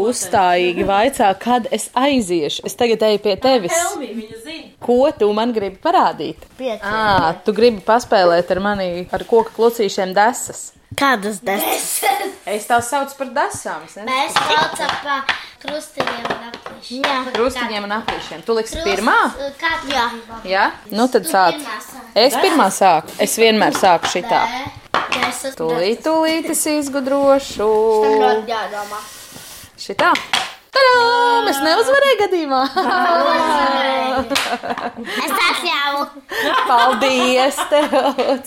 [0.03, 2.65] uzstājīgi vaicā, kad es aiziešu.
[2.67, 3.75] Es tagad eju pie tevis.
[3.75, 4.71] Helmija, viņa zina.
[4.87, 6.43] Ko tu man gribi parādīt?
[6.81, 10.73] À, tu gribi paspēlēt ar mani ar koku klucīšiem desas.
[10.95, 11.83] Kādas desmit?
[12.47, 14.07] Es tev saucu par nezinu.
[14.07, 15.17] Mēs saucam pa
[15.65, 17.03] krustiņiem un aplīšiem.
[17.03, 17.17] Jā.
[17.35, 18.45] Krustiņiem un aplīšiem.
[18.47, 19.17] Tu liksi pirmā?
[19.59, 20.07] Kā jā.
[20.47, 21.59] Jā, nu tad sāc.
[22.15, 23.19] Es pirmā sāku.
[23.19, 24.45] Es vienmēr sāku šitā.
[25.59, 27.71] Tūlīt, tūlīt es izgudrošu.
[29.81, 30.15] Šitā.
[30.75, 31.47] Tadām!
[31.51, 32.63] Es neuzvarēju gadījumā.
[35.27, 36.07] Es atļauju.
[36.67, 37.97] Paldies, tev,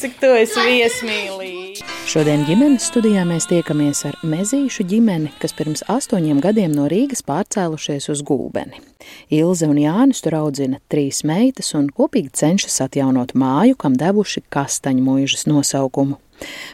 [0.02, 1.84] cik tu esi viesmīlīgs.
[2.10, 8.10] Šodien ģimenes studijā mēs tiekamies ar mezīšu ģimeni, kas pirms astoņiem gadiem no Rīgas pārcēlušies
[8.14, 8.89] uz Gulbeni.
[9.34, 15.06] Ilze un Jānis tur audzina trīs meitas un kopīgi cenšas atjaunot māju, kam devuši kastaņu
[15.06, 16.20] mūžas nosaukumu.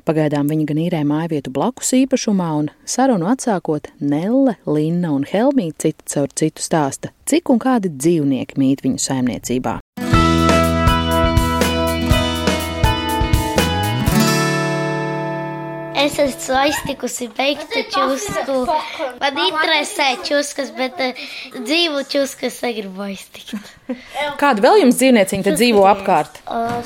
[0.05, 6.05] Pagaidām viņi gan īrē mājvietu blakus īpašumā, un sarunu atsākot, Nelle, Linna un Helmija citu
[6.13, 9.79] caur citu stāsta, cik un kādi dzīvnieki mīt viņu saimniecībā.
[16.06, 18.58] Es esmu aiztikusi beigtu čusku.
[19.22, 21.22] Man interesē čuskas, bet uh,
[21.56, 23.56] dzīvu čuskas negribu aiztikt.
[24.41, 26.41] Kāda vēl jums dzīvnieciņa te dzīvo apkārt?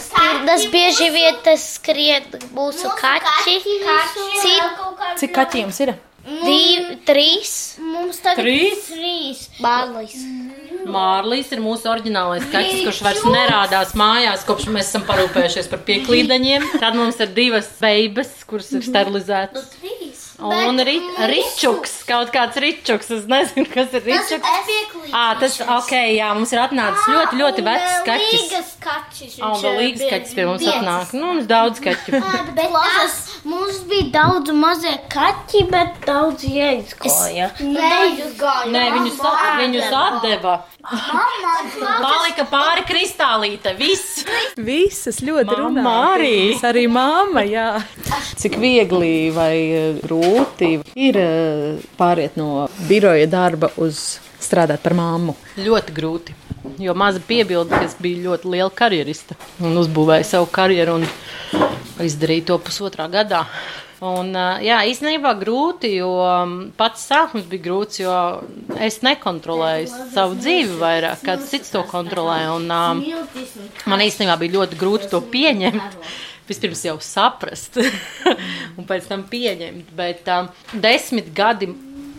[0.05, 3.57] Stirnas bieži vien tas skrien mūsu kaķi.
[4.43, 4.85] Cit,
[5.23, 5.97] Cik kaķi jums ir?
[6.29, 7.51] divi, trīs.
[7.81, 8.89] Mums tagad Trīs?
[8.91, 9.45] trīs.
[9.63, 10.15] Bālis.
[10.87, 16.69] Mārlis ir mūsu oriģinālais kaķis, kurš vairs nerādās mājās, kopš mēs esam parūpējušies par pieklīdeņiem.
[16.79, 19.73] Tad mums ir divas beigas, kuras ir sterilizētas.
[19.79, 20.18] Trīs.
[20.39, 20.93] Un ri,
[21.27, 24.45] ričuks, kaut kāds ričuks, es nezinu, kas ir ričuks.
[24.69, 25.11] pieklīdēs.
[25.11, 28.45] Ā, tas, ok, jā, mums ir atnācis ļoti, ļoti vecs kaķis.
[28.45, 29.33] Līgas kaķis.
[29.41, 31.13] Ā, Un vēl līgas kaķis pie mums atnāk.
[31.17, 32.21] Nu, mums daudz kaķu.
[32.55, 37.51] Bet tas mums bija daudz mazie kaķi, bet daudz ieizgoja.
[37.59, 38.65] Neizgoja.
[38.71, 39.19] Nē, viņus,
[39.59, 40.59] viņus atdeva.
[40.79, 44.23] Palika pāri kristālīte, viss.
[44.55, 46.13] Visas ļoti runātīgas.
[46.15, 46.35] arī.
[46.69, 47.67] Arī māma, jā.
[48.39, 55.35] Cik viegli vai eh, grūti ir eh, pāriet no biroja darba uz strādāt par māmu.
[55.59, 56.37] Ļoti grūti.
[56.79, 61.07] Jo maza piebilde, ka es biju ļoti liela karjerista un uzbūvēju savu karjeru un
[62.03, 63.43] izdarīju to pusotrā gadā.
[63.99, 64.31] Un,
[64.63, 66.13] jā, īstenībā grūti, jo
[66.79, 68.13] pats sākums bija grūts, jo
[68.79, 72.45] es nekontrolēju savu dzīvi vairāk, kāds cits to kontrolē.
[72.55, 75.99] Un, man īstenībā bija ļoti grūti to pieņemt.
[76.49, 77.75] Vispirms jau saprast,
[78.79, 79.91] un pēc tam pieņemt.
[79.99, 81.67] Bet um, desmit gadi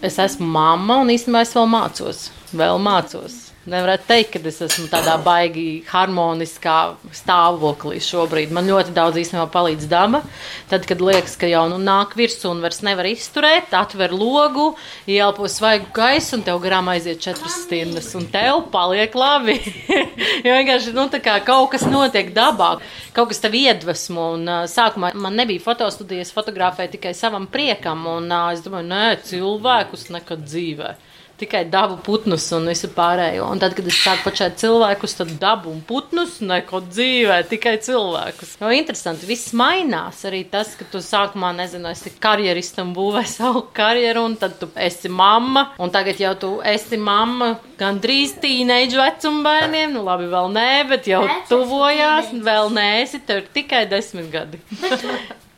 [0.05, 2.27] es esmu mamma, un īstenībā es vēl mācos.
[2.53, 3.50] Vēl mācos.
[3.68, 8.55] Nevarētu teikt, ka es esmu tādā baigi harmoniskā stāvoklī šobrīd.
[8.57, 10.23] Man ļoti daudz īstenībā palīdz daba.
[10.70, 14.70] Tad, kad liekas, ka jau nu, nāk virsū un vairs nevar izturēt, atver logu,
[15.05, 18.09] ielpo svaigu gaisu un tev garām aiziet četras stundas.
[18.16, 19.59] Un tev paliek labi.
[20.46, 22.70] jo vienkārši nu, kaut kas notiek dabā,
[23.12, 24.31] kaut kas tev iedvesmo.
[24.38, 28.09] Un, uh, sākumā man nebija fotostudijas, fotografēju tikai savam priekam.
[28.09, 30.96] Un uh, es domāju, nē, cilvēkus nekad dzīvē
[31.40, 33.48] tikai dabu putnus un visu pārējo.
[33.50, 38.57] Un tad, kad es sāku pašai cilvēkus, tad dabu un putnus neko dzīvē, tikai cilvēkus.
[38.61, 40.22] Jo interesanti, viss mainās.
[40.29, 45.11] Arī tas, ka tu sākumā, nezinu, esi karjeristam būvē savu karjeru, un tad tu esi
[45.11, 49.94] mamma, un tagad jau tu esi mamma gandrīz tīneidžu vecuma bērniem.
[49.96, 54.61] Nu, labi, vēl nē, bet jau tuvojās, vēl nē, esi tev tikai desmit gadi.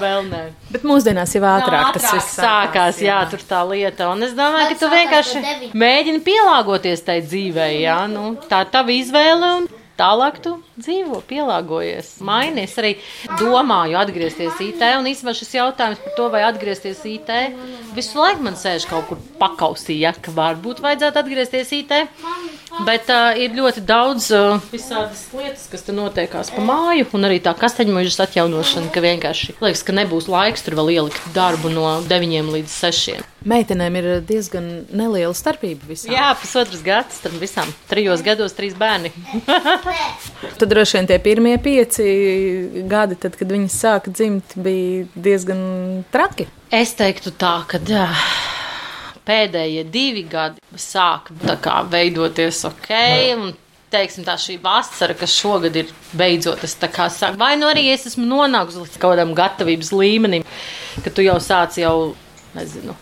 [0.00, 0.42] Vēl nē.
[0.70, 4.10] Bet mūsdienās jau ātrāk tas Ātrāk viss sākās, jā, tur tā lieta.
[4.12, 5.42] Un es domāju, ka tu vienkārši
[5.76, 9.52] mēģini pielāgoties tai dzīvei, jā, nu, tā ir tava izvēle.
[9.60, 9.70] Un...
[10.00, 12.72] Tālāk tu dzīvo, pielāgojies, mainies.
[12.80, 12.94] Arī
[13.36, 14.80] domāju, atgriezties IT.
[14.96, 17.28] Un īstenībā šis jautājums par to, vai atgriezties IT,
[17.92, 21.92] visu laiku man sēž kaut kur pakausī, ja, ka varbūt vajadzētu atgriezties IT.
[22.86, 27.40] Bet uh, ir ļoti daudz uh, visādas lietas, kas tur notiekās pa māju, un arī
[27.44, 32.54] tā kastaņmužas atjaunošana, ka vienkārši liekas, ka nebūs laiks tur vēl ielikt darbu no 9
[32.54, 33.26] līdz 6.
[33.50, 36.12] Meitenēm ir diezgan neliela starpība visām.
[36.12, 37.70] Jā, pusotrs gads starp visām.
[37.88, 39.12] Trijos gados trīs bērni.
[40.60, 42.04] Tad droši vien tie pirmie pieci
[42.90, 45.62] gadi, tad, kad viņas sāka dzimt, bija diezgan
[46.12, 46.50] traki.
[46.70, 48.06] Es teiktu tā, ka jā,
[49.30, 52.94] pēdējie divi gadi sāka tā kā veidoties ok.
[53.38, 53.50] Un,
[53.90, 57.88] Teiksim, tā šī vasara, kas šogad ir beidzot, es tā kā saku, vai nu arī
[57.90, 60.44] es esmu nonākusi līdz kaut kādam gatavības līmenim,
[61.02, 62.12] ka tu jau sāc jau,
[62.54, 62.94] nezinu,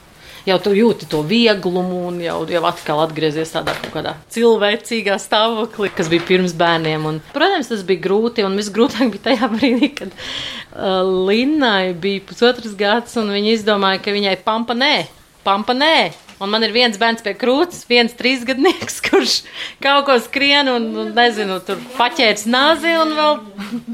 [0.49, 6.09] jau tu jūti to vieglumu un jau, jau atkal atgriezies tādā kādā cilvēcīgā stāvoklī, kas
[6.09, 7.05] bija pirms bērniem.
[7.13, 12.73] Un, protams, tas bija grūti, un visgrūtāk bija tajā brīdī, kad uh, Linnai bija pusotrs
[12.81, 14.95] gads, un viņa izdomāja, ka viņai pampa nē,
[15.45, 15.99] pampa nē.
[16.39, 19.41] Un man ir viens bērns pie krūts, viens trīsgadnieks, kurš
[19.83, 23.39] kaut ko skrien un, un nezinu, tur paķērs nāzi un vēl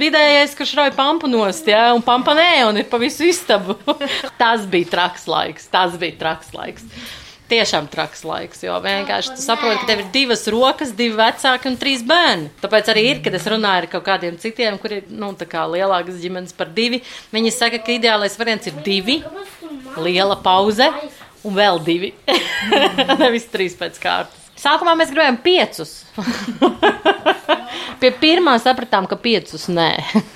[0.05, 3.79] vidējais, kurš rauj pampu nost, jā, un pampa nē, un ir pa visu istabu.
[4.41, 6.85] tas bija traks laiks, tas bija traks laiks.
[7.45, 11.77] Tiešām traks laiks, jo vienkārši tu saproti, ka tev ir divas rokas, divi vecāki un
[11.81, 12.49] trīs bērni.
[12.63, 15.29] Tāpēc arī ir, kad es runāju ar kaut kādiem citiem, kur ir nu,
[15.77, 17.03] lielākas ģimenes par divi.
[17.37, 19.21] Viņi saka, ka ideālais variants ir divi,
[20.01, 20.89] liela pauze
[21.45, 22.13] un vēl divi.
[23.23, 24.44] Nevis trīs pēc kārtas.
[24.61, 25.97] Sākumā mēs gribējām piecus.
[28.01, 29.89] Pie pirmā sapratām, ka piecus nē.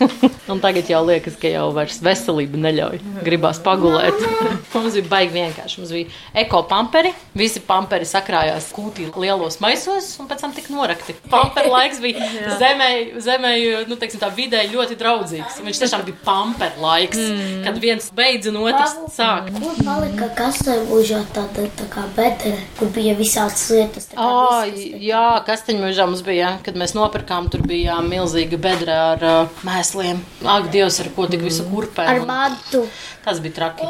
[0.53, 2.99] un tagad jau liekas, ka jau vairs veselība neļauj.
[3.27, 4.17] Gribās pagulēt.
[4.75, 5.81] mums bija baigi vienkārši.
[5.83, 7.13] Mums bija eko pamperi.
[7.39, 11.15] Visi pamperi sakrājās kūtī lielos maisos un pēc tam tika norakti.
[11.31, 12.91] Pamperi laiks bija zemē,
[13.23, 13.53] zemē
[13.91, 15.61] nu, teiksim, tā vidē ļoti draudzīgs.
[15.67, 17.63] Viņš tiešām bija pamperi laiks, mm.
[17.69, 19.53] kad viens beidz un otrs sāk.
[19.61, 24.08] Kur palika kastaņmužā tāda tā kā bedere, kur bija visādas lietas?
[24.17, 30.23] Oh, jā, kastaņmužā mums bija, kad mēs nopirkām, tur bija milzīga bedra ar uh, mēsliem.
[30.49, 32.07] Ak, Dievs, ar ko tik visu kurpē.
[32.09, 32.87] Ar matu.
[33.29, 33.85] Tas bija traki.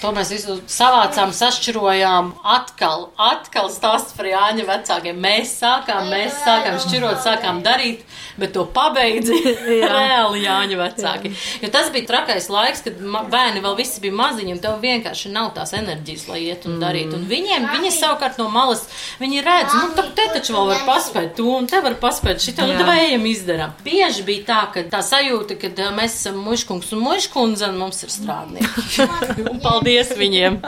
[0.00, 2.30] To mēs visu savācām, sašķirojām.
[2.56, 5.18] Atkal, atkal stāsts par Jāņa vecākiem.
[5.20, 8.06] Mēs sākām, mēs sākām šķirot, sākām darīt,
[8.40, 9.36] bet to pabeidzi
[9.92, 11.34] reāli Jāņa vecāki.
[11.60, 15.52] Jo tas bija trakais laiks, kad bērni vēl visi bija maziņi un tev vienkārši nav
[15.58, 17.18] tās enerģijas, lai iet un darītu.
[17.20, 18.86] Un viņiem, viņi savukārt no malas,
[19.20, 22.66] viņi redz, nu, tā te taču vēl var paspēt to un te var paspēt šito,
[22.68, 23.74] nu, tā ejam izdarām.
[23.84, 28.14] Bieži bija tā, ka tā sajūta, ka mēs esam muškungs un muškundze un mums ir
[28.14, 29.08] strādnieki.
[29.50, 30.60] un paldies viņiem!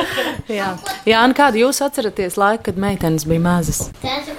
[0.58, 0.72] Jā,
[1.06, 3.84] Jā un kādu jūs atceraties laiku, kad meitenes bija mazas?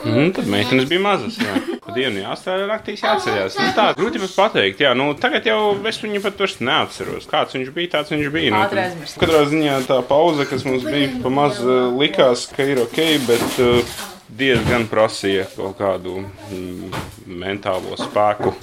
[0.03, 1.37] Mm, tad meitenes bija mazas.
[1.39, 1.55] Jā.
[1.95, 3.55] Dienu jāstrādā naktīs jāatcerās.
[3.55, 4.83] Nu, tā grūti pat pateikt.
[4.83, 7.29] Jā, nu, tagad jau es viņu pat vairs neatceros.
[7.31, 8.51] Kāds viņš bija, tāds viņš bija.
[8.51, 11.63] Nu, katrā ziņā tā pauze, kas mums bija pa maz,
[11.95, 13.97] likās, ka ir ok, bet uh,
[14.27, 16.97] diezgan prasīja kaut kādu mm,
[17.39, 18.53] mentālo spēku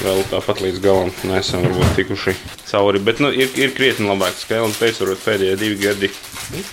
[0.00, 2.34] vēl tāpat līdz galam nesam tikuši
[2.70, 3.02] cauri.
[3.04, 6.10] Bet nu, ir, ir krietni labāk skēle un pēc tam pēdējie divi gadi.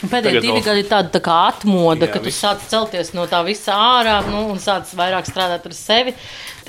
[0.10, 3.44] Pēdējie divi gadi ir tāda tā kā atmoda, jā, ka tu sāc celties no tā
[3.48, 6.16] visa ārā nu, un sāc vairāk strādāt ar sevi.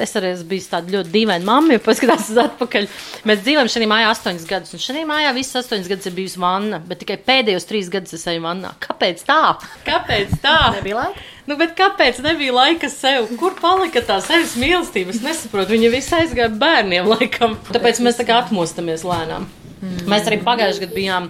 [0.03, 2.89] Es arī esmu bijis tāda ļoti dīvaina mamma, jo paskatās uz atpakaļ.
[3.29, 6.81] Mēs dzīvojam šajā mājā astoņus gadus, un šajā mājā visas astoņas gadus ir bijusi vanna,
[6.89, 8.75] bet tikai pēdējos trīs gadus es eju vannā.
[8.85, 9.43] Kāpēc tā?
[9.89, 10.57] Kāpēc tā?
[10.79, 11.27] Nebija laika.
[11.49, 13.31] Nu, bet kāpēc nebija laika sev?
[13.41, 15.15] Kur palika tā sevis mīlestība?
[15.15, 15.73] Es nesaprotu.
[15.77, 17.57] Viņa visu aizgāja bērniem, laikam.
[17.73, 19.49] Tāpēc mēs tā kā atmostamies lēnām.
[19.79, 20.07] Mm.
[20.11, 21.29] Mēs arī pagājušajā gadā bijām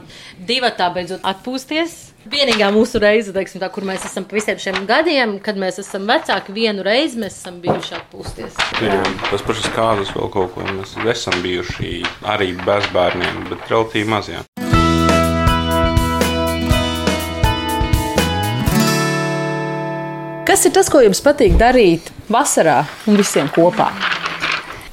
[0.49, 1.97] divi tā beidzot atpūsties.
[2.29, 6.05] Vienīgā mūsu reize, teiksim, tā, kur mēs esam pa visiem šiem gadiem, kad mēs esam
[6.09, 8.59] vecāki, vienu reizi mēs esam bijuši atpūsties.
[8.85, 8.97] Ir
[9.31, 10.67] tas pašas kāzas vēl kaut ko.
[10.77, 14.45] Mēs esam bijuši arī bez bērniem, bet relatīvi mazajā.
[20.49, 23.91] Kas ir tas, ko jums patīk darīt vasarā un visiem kopā?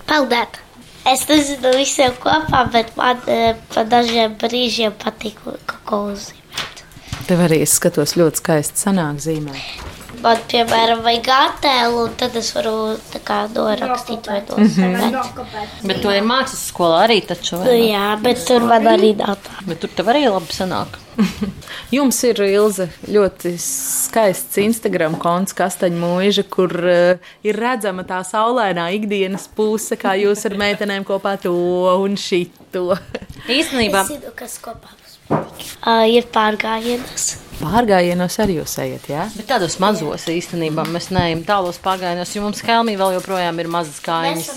[0.04, 0.65] Peldēt.
[1.06, 6.82] Es nezinu visiem kopā, bet man eh, pa dažiem brīžiem patīk kaut ko uzzīmēt.
[7.30, 9.94] Tev arī es skatos ļoti skaisti sanāk zīmēt.
[10.26, 15.86] Man, piemēram, vajag attēlu, un tad es varu tā kā norakstīt vai nosūtīt.
[15.86, 19.36] Bet tu ej mācas skolā arī taču, Nu, jā, bet tur man arī tā.
[19.68, 20.98] Bet tur tev arī labi sanāk.
[21.96, 28.90] Jums ir Ilze ļoti skaists Instagram konts, kastaņa mūža, kur uh, ir redzama tā saulainā
[28.98, 31.56] ikdienas puse, kā jūs ar meitenēm kopā to
[32.02, 33.00] un šito.
[33.48, 35.05] Īstenībā Es zinu, kas kopā.
[35.30, 37.36] Uh, ir pārgājienas.
[37.56, 39.24] Pārgājienos arī jūs ejat, jā?
[39.38, 44.02] Bet tādos mazos īstenībā mēs neejam tālos pagājienos, jo mums Helmī vēl joprojām ir mazas
[44.04, 44.50] kājas.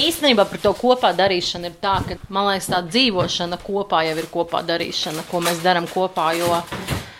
[0.00, 4.30] Īstenībā par to kopā darīšanu ir tā, ka man liekas, tā dzīvošana kopā jau ir
[4.32, 6.30] kopā darīšana, ko mēs darām kopā.
[6.40, 6.62] Jo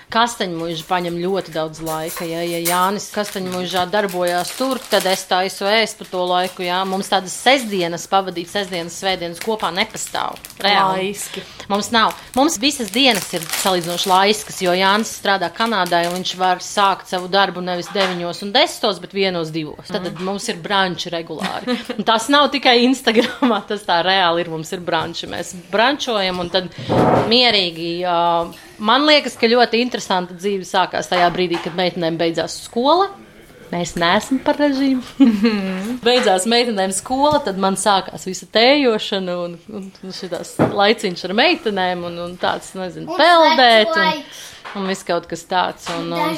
[0.08, 2.24] Kastaņmuiža paņem ļoti daudz laika.
[2.24, 6.64] Ja, ja Jānis Kastaņmuižā darbojās tur, tad es taisu ēst par to laiku.
[6.64, 6.78] Jā.
[6.88, 10.38] Mums tādas sestdienas pavadīt, sestdienas, svētdienas kopā nepastāv.
[10.64, 11.10] Reāli.
[11.10, 11.42] Laiski.
[11.68, 12.14] Mums nav.
[12.38, 17.28] Mums visas dienas ir salīdzinoši laiskas, jo Jānis strādā Kanādā, un viņš var sākt savu
[17.28, 19.76] darbu nevis 9 un 10, bet 1 2.
[19.90, 21.76] Tad, tad mums ir branči regulāri.
[21.98, 24.52] Un tas nav tikai Instagramā, tas tā reāli ir.
[24.56, 25.28] Mums ir branči.
[25.28, 26.72] Mēs brančojam un tad
[27.28, 27.92] mierīgi.
[28.08, 33.10] Uh, man liekas, ka ļoti interesanta dzīve sākās tajā brīdī, kad meitenēm beidzās skola.
[33.68, 35.02] Mēs neesam par režīmu.
[36.06, 42.06] Beidzās meitenēm skola, tad man sākās visa tējošana un, un, un šis laiciņš ar meitenēm
[42.08, 43.92] un, un tāds, nezinu, peldēt.
[43.92, 44.22] Un,
[44.78, 45.88] un viss kaut kas tāds.
[45.94, 46.36] Un, un,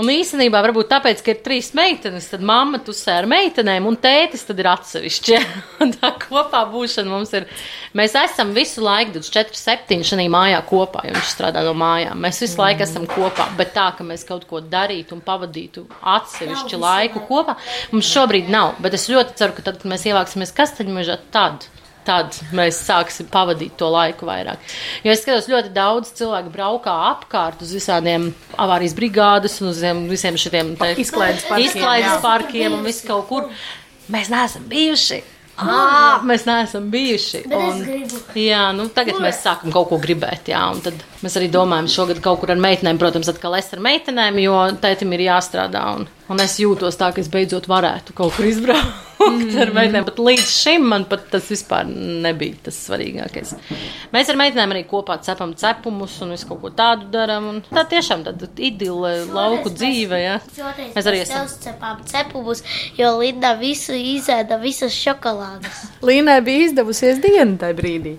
[0.00, 4.46] un īstenībā, varbūt tāpēc, ka ir trīs meitenes, tad mamma tusē ar meitenēm, un tētis
[4.48, 5.40] tad ir atsevišķi.
[6.00, 7.48] Tā kopā būšana mums ir.
[7.96, 12.18] Mēs esam visu laiku, 24, 7 šajā mājā kopā, jo viņš strādā no mājām.
[12.26, 15.86] Mēs visu laiku esam kopā, bet tā, ka mēs kaut ko darītu un pavadītu
[16.16, 17.56] atsevišķu laiku kopā,
[17.94, 18.76] mums šobrīd nav.
[18.84, 21.68] Bet es ļoti ceru, ka tad, kad mēs ievāksimies kastaņmežā, tad
[22.06, 24.62] tad mēs sāksim pavadīt to laiku vairāk.
[25.04, 30.38] Jo es skatos, ļoti daudz cilvēku braukā apkārt uz visādiem avārijas brigādes un uz visiem,
[30.40, 33.50] šiem izklaides parkiem, izklaides parkiem un viss kaut kur.
[34.12, 35.24] Mēs neesam bijuši.
[35.56, 37.40] Ah, mēs neesam bijuši.
[37.56, 37.78] Un,
[38.36, 40.50] jā, nu, tagad mēs sākam kaut ko gribēt.
[40.52, 43.80] Jā, un tad mēs arī domājam, šogad kaut kur ar meitenēm, protams, atkal es ar
[43.84, 45.86] meitenēm, jo tētim ir jāstrādā.
[45.96, 49.56] Un, un es jūtos tā, ka es beidzot varētu kaut kur izbraukt mm.
[49.62, 50.06] ar meitenēm.
[50.06, 53.54] Bet līdz šim man pat tas vispār nebija tas svarīgākais.
[54.14, 57.48] Mēs ar meitenēm arī kopā cepam cepumus un visu kaut ko tādu darām.
[57.50, 60.20] un Tā tiešām tāda idile, lauku dzīve.
[60.22, 60.36] Jā.
[60.94, 61.48] Mēs arī esam.
[61.66, 62.62] cepām cepumus,
[62.98, 65.84] jo Linda visu izēda, visas šokolādes.
[66.06, 68.16] Līnai bija izdevusies diena tajā brīdī.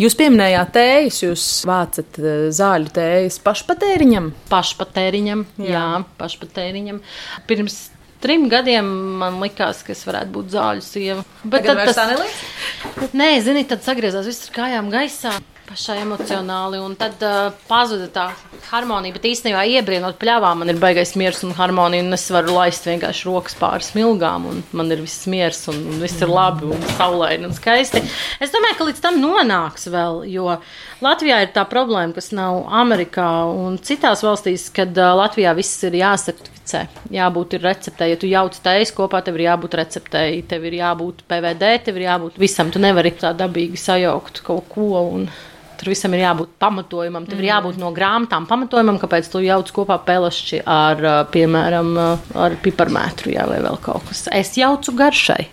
[0.00, 4.30] Jūs pieminējāt tējas, jūs vācat eh, zāļu tējas pašpatēriņam.
[4.52, 5.86] Pašpatēriņam, jā, jā
[6.20, 7.00] pašpatēriņam.
[7.48, 7.78] Pirms
[8.24, 8.86] trim gadiem
[9.20, 11.26] man likās, ka es varētu būt zāļu sieva.
[11.44, 13.12] Bet Tagad vairs tā neliekas?
[13.16, 15.36] Nē, zini, tad sagriezās viss ar kājām gaisā.
[15.66, 18.24] Pašā emocionāli, un tad uh, pazuda tā
[18.68, 19.16] harmonija.
[19.16, 22.04] Bet īstenībā, iebrienot pļāvām, man ir baigais miers un harmonija.
[22.04, 26.04] Un es varu laist vienkārši rokas pāri smilgām, un man ir viss miers, un, un
[26.04, 28.02] viss ir labi, un saulaini un skaisti.
[28.38, 30.54] Es domāju, ka līdz tam nonāks vēl, jo
[31.02, 35.98] Latvijā ir tā problēma, kas nav Amerikā un citās valstīs, kad uh, Latvijā viss ir
[35.98, 36.84] jāsertificē.
[37.16, 38.12] Jābūt ir receptei.
[38.12, 42.06] Ja tu jauc tējas kopā, tev ir jābūt receptei, tev ir jābūt PVD, tev ir
[42.06, 42.70] jābūt visam.
[42.70, 44.88] Tu nevari tā dabīgi sajaukt kaut ko.
[45.18, 45.28] Un...
[45.76, 47.26] Tur visam ir jābūt pamatojumam.
[47.28, 52.06] Tev ir jābūt no grāmatām pamatojumam, kāpēc tu jauc kopā pelašķi ar, ā, piemēram, ā,
[52.46, 54.26] ar piparmētru jā, vai vēl kaut kas.
[54.34, 55.48] Es jaucu garšai.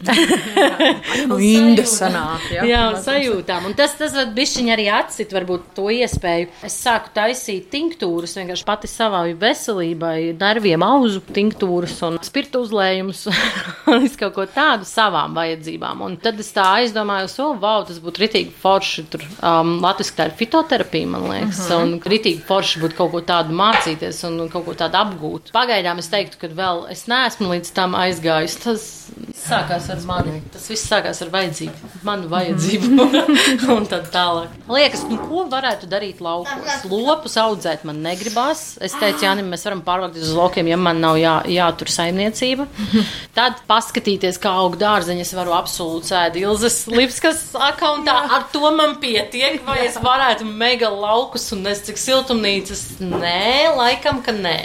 [1.54, 2.48] Inda sanāk.
[2.54, 3.68] Jā, Jā, un sajūtām.
[3.70, 6.50] Un tas, tas bišķiņ arī atcīt varbūt to iespēju.
[6.66, 13.26] Es sāku taisīt tinktūras vienkārši pati savai veselībai, nerviem, auzu tinktūras un spirtu uzlējumus
[13.92, 16.04] un visu kaut ko tādu savām vajadzībām.
[16.08, 19.06] Un tad es tā aizdomājos, o, wow, tas būtu ritīgi forši.
[19.14, 19.76] Tur um,
[20.14, 21.84] latviski tā ir fitoterapija, man liekas, uh -huh.
[21.84, 25.52] un ritīgi forši būtu kaut ko tādu mācīties un kaut ko tādu apgūt.
[25.54, 28.64] Pagaidām es teiktu, ka vēl es neesmu līdz tam aizgājis.
[28.64, 29.10] Tas
[29.44, 30.42] sākās ar mani.
[30.54, 33.08] Tas viss sākās ar vajadzību, manu vajadzību
[33.76, 34.54] un tad tālāk.
[34.70, 36.86] Liekas, nu, ko varētu darīt laukos?
[36.90, 38.78] Lopus audzēt man negribās.
[38.84, 42.68] Es teicu, Jānis, mēs varam pārvākties uz laukiem, ja man nav jā, jātur saimniecība.
[43.38, 48.16] Tad paskatīties, kā aug dārzeņi, es varu absolūti sēdēt Ilzas Lipskas akauntā.
[48.38, 52.86] Ar to man pietiek, vai es varētu mega laukus un es cik siltumnīcas?
[53.04, 54.58] Nē, laikam, ka nē.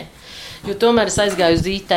[0.67, 1.93] Jo tomēr es aizgāju uz IT.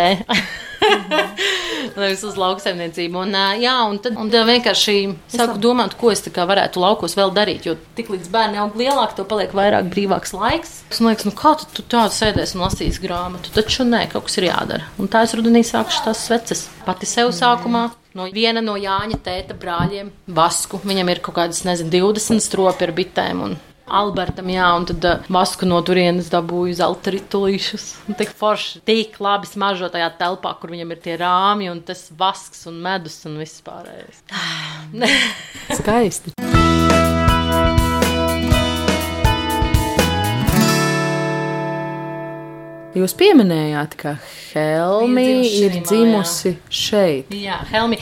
[1.96, 3.24] Nevis uz lauksaimniecību.
[3.26, 4.96] Un, jā, un tad, un vienkārši
[5.34, 7.66] sāku domāt, ko es varētu laukos vēl darīt.
[7.70, 10.76] Jo tik līdz bērni aug lielāki, to paliek vairāk brīvāks laiks.
[10.92, 13.54] Es domāju, nu kā tu, tu tādu sēdēsi un lasīsi grāmatu?
[13.58, 14.92] Taču nē, kaut kas ir jādara.
[15.02, 16.68] Un tā es rudenī sākušu tās sveces.
[16.86, 17.90] Pati sev sākumā.
[18.18, 20.82] No viena no Jāņa tēta brāļiem, Vasku.
[20.84, 23.44] Viņam ir kaut kādas, nezinu, 20 stropi ar bitēm.
[23.46, 23.60] Un
[23.92, 27.88] Albertam, jā, un tad uh, Vasku no turienes dabūju zelta ritulīšus.
[28.20, 32.68] Tik forši, tik labi smažo tajā telpā, kur viņam ir tie rāmi un tas vasks
[32.72, 34.24] un medus un viss pārējais.
[35.82, 36.36] Skaisti.
[42.92, 44.18] Jūs pieminējāt, ka
[44.52, 47.32] Helmi Viņa dzimusi ir dzimusi šeit.
[47.32, 47.96] Jā, Helmi.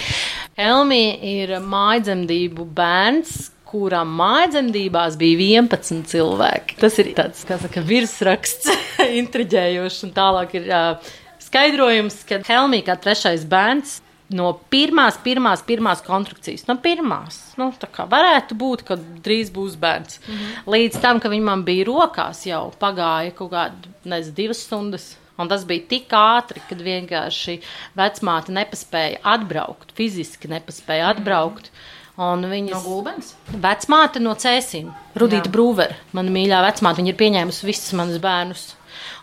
[0.57, 3.35] Helmi ir mājdzemdību bērns,
[3.69, 6.79] kuram mājdzemdībās bija 11 cilvēki.
[6.81, 8.71] Tas ir tāds, saka, virsraksts,
[9.21, 11.11] intriģējošs, un tālāk ir uh,
[11.45, 13.99] skaidrojums, ka Helmi kā trešais bērns
[14.35, 17.39] no pirmās, pirmās, pirmās konstrukcijas, no pirmās.
[17.59, 20.19] Nu, tā kā varētu būt, ka drīz būs bērns.
[20.27, 20.73] Mm -hmm.
[20.75, 25.15] Līdz tam, ka viņi man bija rokās, jau pagāja kaut kāda, nezinu, divas stundas.
[25.39, 27.61] Un tas bija tik ātri, kad vienkārši
[27.95, 31.71] vecmāte nepaspēja atbraukt, fiziski nepaspēja atbraukt.
[32.17, 33.35] Un viņas No gulbens?
[33.47, 38.75] vecmāte no Cēsīm, Rudīta Brūvera, mana mīļā vecmāte, viņa ir pieņēmusi visus manus bērnus.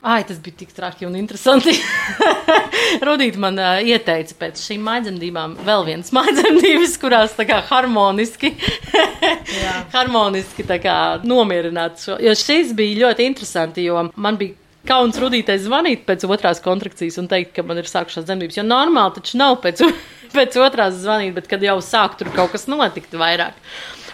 [0.06, 1.72] Ai, tas bija tik traki un interesanti.
[3.06, 8.52] Rudīt man uh, ieteica pēc šīm maidzemdībām vēl vienas maidzemdības, kurās tā kā harmoniski,
[9.96, 10.96] harmoniski tā kā
[11.26, 12.20] nomierināt šo.
[12.22, 14.56] Jo šis bija ļoti interesanti, jo man bija
[14.86, 18.60] kauns rudītais zvanīt pēc otrās kontrakcijas un teikt, ka man ir sākušās dzemdības.
[18.60, 19.82] Jo normāli taču nav pēc,
[20.36, 23.58] pēc otrās zvanīt, bet kad jau sāk tur kaut kas notikt vairāk.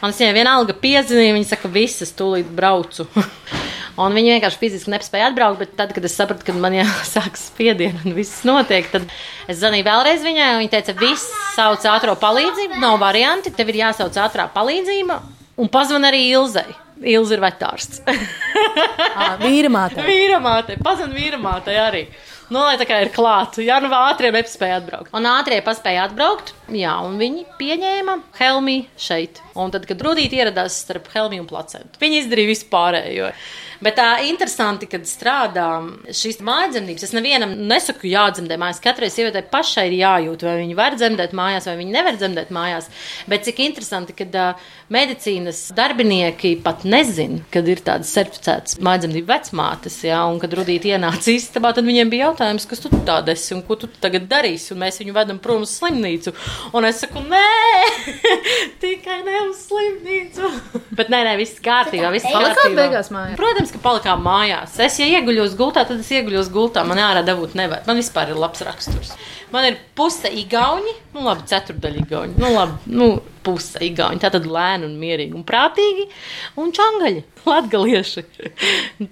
[0.03, 3.07] Un es viņai vienalga piezvanīju, viņa saka, visas tūlīt braucu.
[4.03, 8.07] Un viņi vienkārši fiziski nespēja atbraukt, bet tad, kad es sapratu, ka man jāsāk spiediens
[8.07, 9.05] un viss notiek, tad
[9.47, 10.49] es zvanīju vēlreiz viņai.
[10.63, 15.21] Viņa teica, viss sauc ātrā palīdzību, nav varianti, tev ir jāsauc ātrā palīdzība.
[15.61, 16.71] Un pazvan arī Ilzai.
[17.03, 18.03] Ilza ir vetārsts.
[19.43, 20.05] Vīramāte.
[20.07, 22.05] Vīramāte, pazvan vīramāte arī.
[22.53, 25.13] Nu, lai tā kā ir klāta, jā, nu ātrie nespēja atbraukt.
[25.17, 29.41] Un ātrie paspēja atbraukt, jā, un viņi pieņēma Helmi šeit.
[29.57, 33.31] Un tad, kad Rudīte ieradās starp Helmi un placentu, viņi izdarīja visu pārējo.
[33.83, 35.67] Bet tā interesanti, kad strādā
[36.15, 37.07] šīs mājdzīvības.
[37.09, 38.79] Es nevienam nesaku, jādzemdē mājās.
[38.83, 42.87] Katrai sievietei pašai ir jājūt, vai viņa var dzemdēt mājās, vai viņa nevar dzemdēt mājās.
[43.31, 49.99] Bet cik interesanti, kad uh, medicīnas darbinieki pat nezina, kad ir tādas certificētas mājdzīvību vecmātes,
[50.07, 53.65] jā, un kad Rudīte ienāca istabā, tad viņiem bija jautājums, kas tu tāda esi un
[53.67, 54.73] ko tu tagad darīsi.
[54.77, 56.35] Un mēs viņu vedam prom uz slimnīcu.
[56.77, 57.43] Un es saku, nē,
[58.85, 60.53] tikai ne uz slimnīcu.
[60.99, 62.79] Bet nē, nē, viss kārtībā, viss kārtībā.
[62.79, 63.13] beigās?
[63.39, 64.79] Protams, ka palikām mājās.
[64.83, 66.85] Es, ja ieguļos gultā, tad es ieguļos gultā.
[66.89, 67.83] Man ārā dabūt nevar.
[67.89, 69.15] Man vispār ir labs raksturs.
[69.53, 72.41] Man ir puse igauņi, nu labi, ceturdaļa igauņi.
[72.41, 73.09] Nu labi, nu
[73.43, 74.21] puse igauņi.
[74.23, 76.07] Tā tad lēni un mierīgi un prātīgi
[76.61, 78.25] un čangaļi, latgalieši.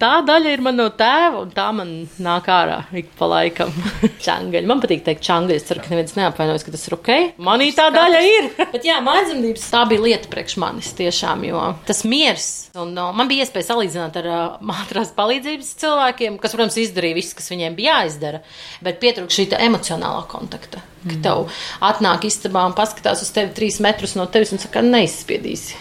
[0.00, 3.72] Tā daļa ir man no tēva un tā man nāk ārā ik pa laikam.
[4.26, 4.68] Čangaļi.
[4.70, 5.58] Man patīk teikt čangaļi.
[5.58, 7.10] Es ceru, ka neviens neapvainojas, ka tas ir ok.
[7.42, 8.50] Manī tā daļa ir.
[8.74, 12.48] Bet jā, mājdzīvības tā bija lieta priekš manis tiešām, jo tas miers.
[12.78, 17.34] Un, uh, man bija iespēja salīdzināt ar uh, mātrās palīdzības cilvēkiem, kas, protams, izdarīja visu,
[17.38, 18.44] kas viņiem bija jāizdara,
[18.84, 20.82] bet pietrūkst šī emocionālā kontakta.
[21.04, 25.78] Kad tev atnāk istabā un paskatās uz tevi trīs metrus no tevis un saka, neizspiedīsi.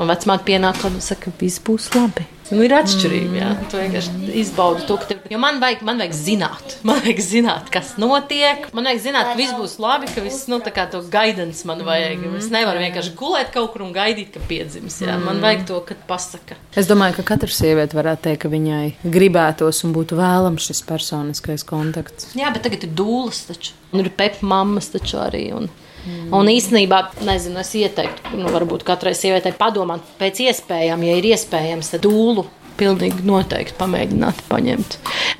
[0.00, 2.24] Un vecmāte pienāk un saka, viss būs labi.
[2.52, 3.36] Nu, ir atšķirība.
[3.38, 3.50] Jā.
[3.70, 5.20] Tu vienkārši izbaudi to, ka tev.
[5.32, 8.66] Jo man vajag, man vajag zināt, man vajag zināt, kas notiek.
[8.76, 11.84] Man vajag zināt, ka viss būs labi, ka viss, nu, tā kā to gaidans man
[11.86, 12.26] vajag.
[12.40, 14.98] Es nevaru vienkārši gulēt kaut kur un gaidīt, ka piedzims.
[15.04, 15.16] Jā.
[15.22, 16.58] Man vajag to, kad pasaka.
[16.76, 21.64] Es domāju, ka katra sieviete varētu teikt, ka viņai gribētos un būtu vēlams šis personiskais
[21.68, 22.34] kontakts.
[22.36, 23.76] Jā, bet tagad ir dūles taču.
[23.92, 25.46] Un ir pepa mammas taču arī.
[25.56, 25.72] Un,
[26.06, 26.32] mm.
[26.36, 31.94] un īstenībā, nezinu, es ieteiktu, nu, varbūt katrai sievietei padomāt pēc iespējām, ja ir iespējams,
[31.94, 32.48] tad dūlu.
[32.72, 34.94] Pilnīgi noteikti pamēģināt, paņemt.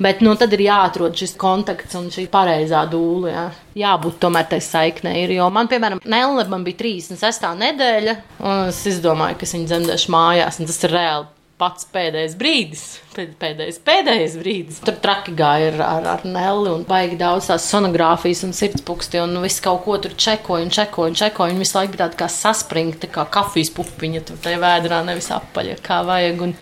[0.05, 3.33] Bet nu, tad ir jāatrod šis kontakts un šī pareizā dūle.
[3.33, 3.47] Jā.
[3.81, 5.25] Jābūt tomēr tai saiknei.
[5.33, 7.49] Jo man, piemēram, Nelle man bija 36.
[7.65, 11.31] nedēļa, un es izdomāju, ka es viņu dzemdēšu mājās, un tas ir reāli
[11.61, 12.83] pats pēdējais brīdis,
[13.13, 14.81] pēd- pēdējais, pēdējais brīdis.
[14.83, 19.37] Tur traki gāja ar, ar, ar Nelli un baigi daudz tās sonogrāfijas un sirdspūksti un
[19.43, 21.53] visu kaut ko tur čekoja un čekoja un čekoja.
[21.53, 25.79] Un visu laiku bija tāda kā saspringta, kā kafijas pupiņa tur tajā vēdrā, nevis apaļa,
[25.85, 26.47] kā vajag.
[26.49, 26.55] Un,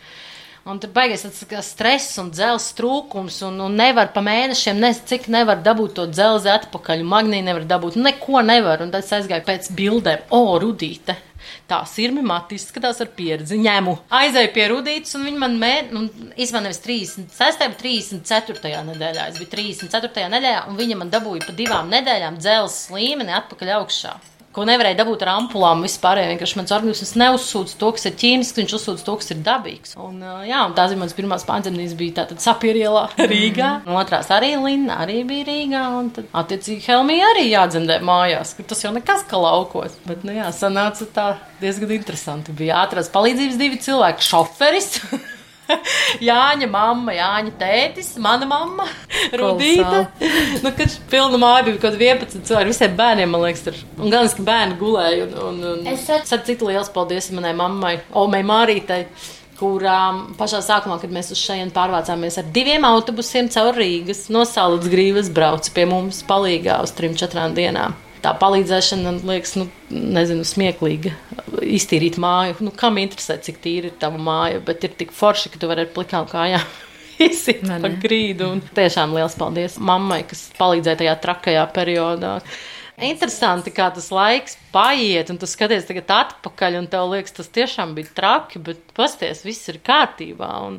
[0.61, 5.25] Un tur beigas tas stress un dzelzs trūkums, un, un nevar pa mēnešiem, ne, cik
[5.33, 8.83] nevar dabūt to dzelzi atpakaļ, un magnīnu nevar dabūt, neko nevar.
[8.85, 11.15] Un tad es aizgāju pēc bildēm, o, rudīte.
[11.71, 13.55] Tā sirmi mati izskatās ar pieredzi.
[13.63, 13.93] Ņemu.
[14.17, 18.73] Aizēju pie Rudītas, un viņa man mēģināja, nu, īstenībā nevis 36, bet 34.
[18.89, 19.29] nedēļā.
[19.31, 20.27] Es biju 34.
[20.35, 24.17] nedēļā, un viņa man dabūja pa divām nedēļām dzelzs līmeni atpakaļ augšā.
[24.51, 26.19] Ko nevarēja dabūt ar ampulām vispār.
[26.27, 29.95] Vienkārši mans organisms neuzsūdz to, kas ir ķīmisks, viņš uzsūdz to, kas ir dabīgs.
[30.01, 33.71] Un, jā, un tās bija mans pirmās pārdzemdības, bija tātad sapierielā Rīgā.
[33.87, 35.85] Un otrās arī Linna arī bija Rīgā.
[36.01, 39.95] Un tad, attiecīgi, Helmija arī jādzemdē mājās, kur tas jau nekas kā laukos.
[40.07, 41.27] Bet, nu jā, sanāca tā
[41.63, 42.55] diezgan interesanti.
[42.55, 44.97] Bija ātrās palīdzības divi cilvēki, šoferis.
[46.29, 48.85] Jāņa mamma, Jāņa tētis, mana mamma,
[49.37, 50.05] Rudīta.
[50.61, 53.81] Nu, kad pilna māja bija kaut kāda 11 cilvēki, visiem bērniem, man liekas, tur.
[53.97, 55.27] Un gan, ka bērni gulēja.
[55.27, 55.85] Un, un, un...
[55.89, 59.05] Es Es saku, cik liels paldies manai mammai, Omei Mārītai.
[59.61, 64.87] Kurām pašā sākumā, kad mēs uz šejienes pārvācāmies ar diviem autobusiem caur Rīgas, no Salas
[64.89, 67.93] grīvas brauca pie mums palīgā uz trim, četrām dienām.
[68.21, 71.15] Tā palīdzēšana, man liekas, nu, nezinu, smieklīga.
[71.65, 72.59] Iztīrīt māju.
[72.67, 75.87] Nu, kam interesē, cik tīra ir tava māja, bet ir tik forši, ka tu vari
[75.87, 76.67] ar plikām kājām
[77.27, 77.97] izsīt Vai pa ne?
[78.03, 78.51] grīdu.
[78.57, 82.35] Un tiešām liels paldies mammai, kas palīdzēja tajā trakajā periodā.
[83.01, 87.95] Interesanti, kā tas laiks paiet, un tu skaties tagad atpakaļ, un tev liekas, tas tiešām
[87.97, 90.77] bija traki, bet pasties, viss ir kārtībā, un,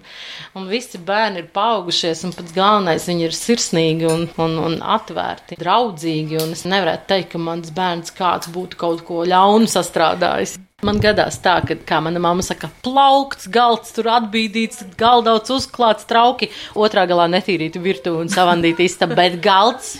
[0.54, 5.58] un visi bērni ir paaugušies, un pats galvenais, viņi ir sirsnīgi un, un, un atvērti,
[5.58, 10.60] draudzīgi, un es nevarētu teikt, ka mans bērns kāds būtu kaut ko ļaunu sastrādājis.
[10.86, 16.52] Man gadās tā, ka, kā mana mamma saka, plaukts, galds tur atbīdīts, galdauts uzklāts, trauki,
[16.78, 19.96] otrā galā netīrītu virtuvi un savandīta istaba, bet galds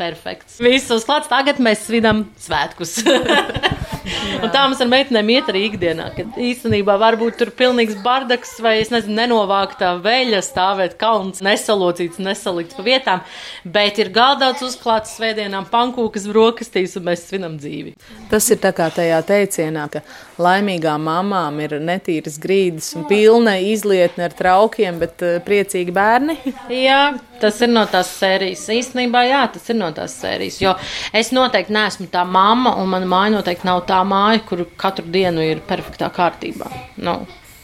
[0.00, 0.58] perfekts.
[0.62, 2.98] Viss uzklāts, tagad mēs svinam svētkus.
[4.40, 8.90] Tā mums ar meitenēm iet arī ikdienā, kad īstenībā varbūt tur pilnīgs bardaks vai, es
[8.92, 13.22] nezinu, nenovāktā veļa stāvēt kalns, nesalocīts, nesalikts pa vietām,
[13.64, 17.94] bet ir galdauts uzklāts svētdienām pankūkas brokastīs un mēs svinam dzīvi.
[18.32, 20.04] Tas ir tā kā tajā teicienā, ka
[20.40, 26.38] laimīgām mamām ir netīras grīdas un pilna izlietne ar traukiem, bet uh, priecīgi bērni.
[26.72, 27.02] Jā,
[27.40, 28.68] tas ir no tās sērijas.
[28.74, 30.76] Īstenībā, jā, tas ir no tās sērijas, jo
[31.16, 35.44] es noteikti neesmu tā mamma un mana māja noteikti nav tā māja, kur katru dienu
[35.44, 36.70] ir perfektā kārtībā.
[37.00, 37.20] Nu,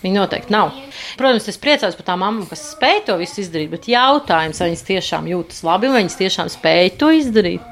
[0.06, 0.74] Viņa noteikti nav.
[1.18, 4.84] Protams, es priecājos par tām mamām, kas spēj to visu izdarīt, bet jautājums, vai viņas
[4.86, 7.64] tiešām jūtas labi, vai viņas tiešām spēj to izdarīt.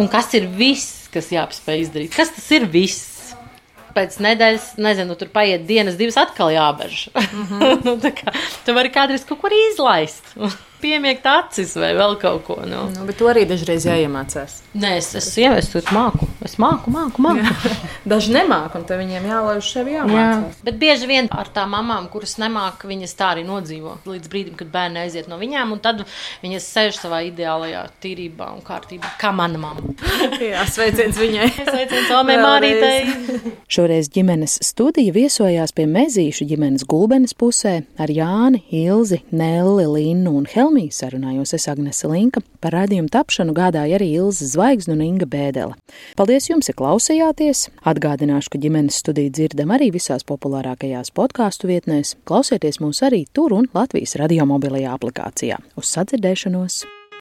[0.00, 2.14] Un kas ir viss, kas jāspēj izdarīt?
[2.16, 3.18] Kas tas ir viss?
[3.94, 7.08] Pēc nedēļas, nezinu, tur paiet dienas, divas atkal jābež.
[7.14, 7.80] Mm -hmm.
[7.86, 8.34] nu, kā,
[8.64, 10.34] tu vari kādreiz kaut kur izlaist
[10.82, 12.58] piemiegt acis vai vēl kaut ko.
[12.68, 12.86] Nu.
[12.94, 14.60] Nu, bet to arī dažreiz jāiemācās.
[14.80, 16.28] Nē, es esmu sievietes, tur māku.
[16.46, 17.72] Es māku, māku, māku.
[18.10, 20.56] Daži nemāku, un viņiem jālaiž sevi jāmācās.
[20.56, 20.64] Jā.
[20.66, 24.70] Bet bieži vien ar tām mamām, kuras nemāku, viņas tā arī nodzīvo līdz brīdim, kad
[24.72, 26.04] bērni aiziet no viņām, un tad
[26.44, 29.94] viņas sēž savā ideālajā tīrībā un kārtībā, kā mana mamma.
[30.52, 31.50] Jā, sveiciens viņai.
[31.58, 33.50] sveiciens Omei Mārītei.
[33.70, 40.48] Šoreiz ģimenes studija viesojās pie mezīšu ģimenes gulbenes pusē ar Jāni, Ilzi, Nelli, Linnu un
[40.50, 40.69] Helmu.
[40.70, 45.74] Helmī sarunājos es Agnese Linka, par radījumu tapšanu gādāja arī Ilza Zvaigzne un Inga Bēdele.
[46.14, 47.64] Paldies jums, ja klausījāties!
[47.90, 52.14] Atgādināšu, ka ģimenes studiju dzirdam arī visās populārākajās podkāstu vietnēs.
[52.22, 55.58] Klausieties mūs arī tur un Latvijas radio mobilajā aplikācijā.
[55.74, 56.84] Uz sadzirdēšanos!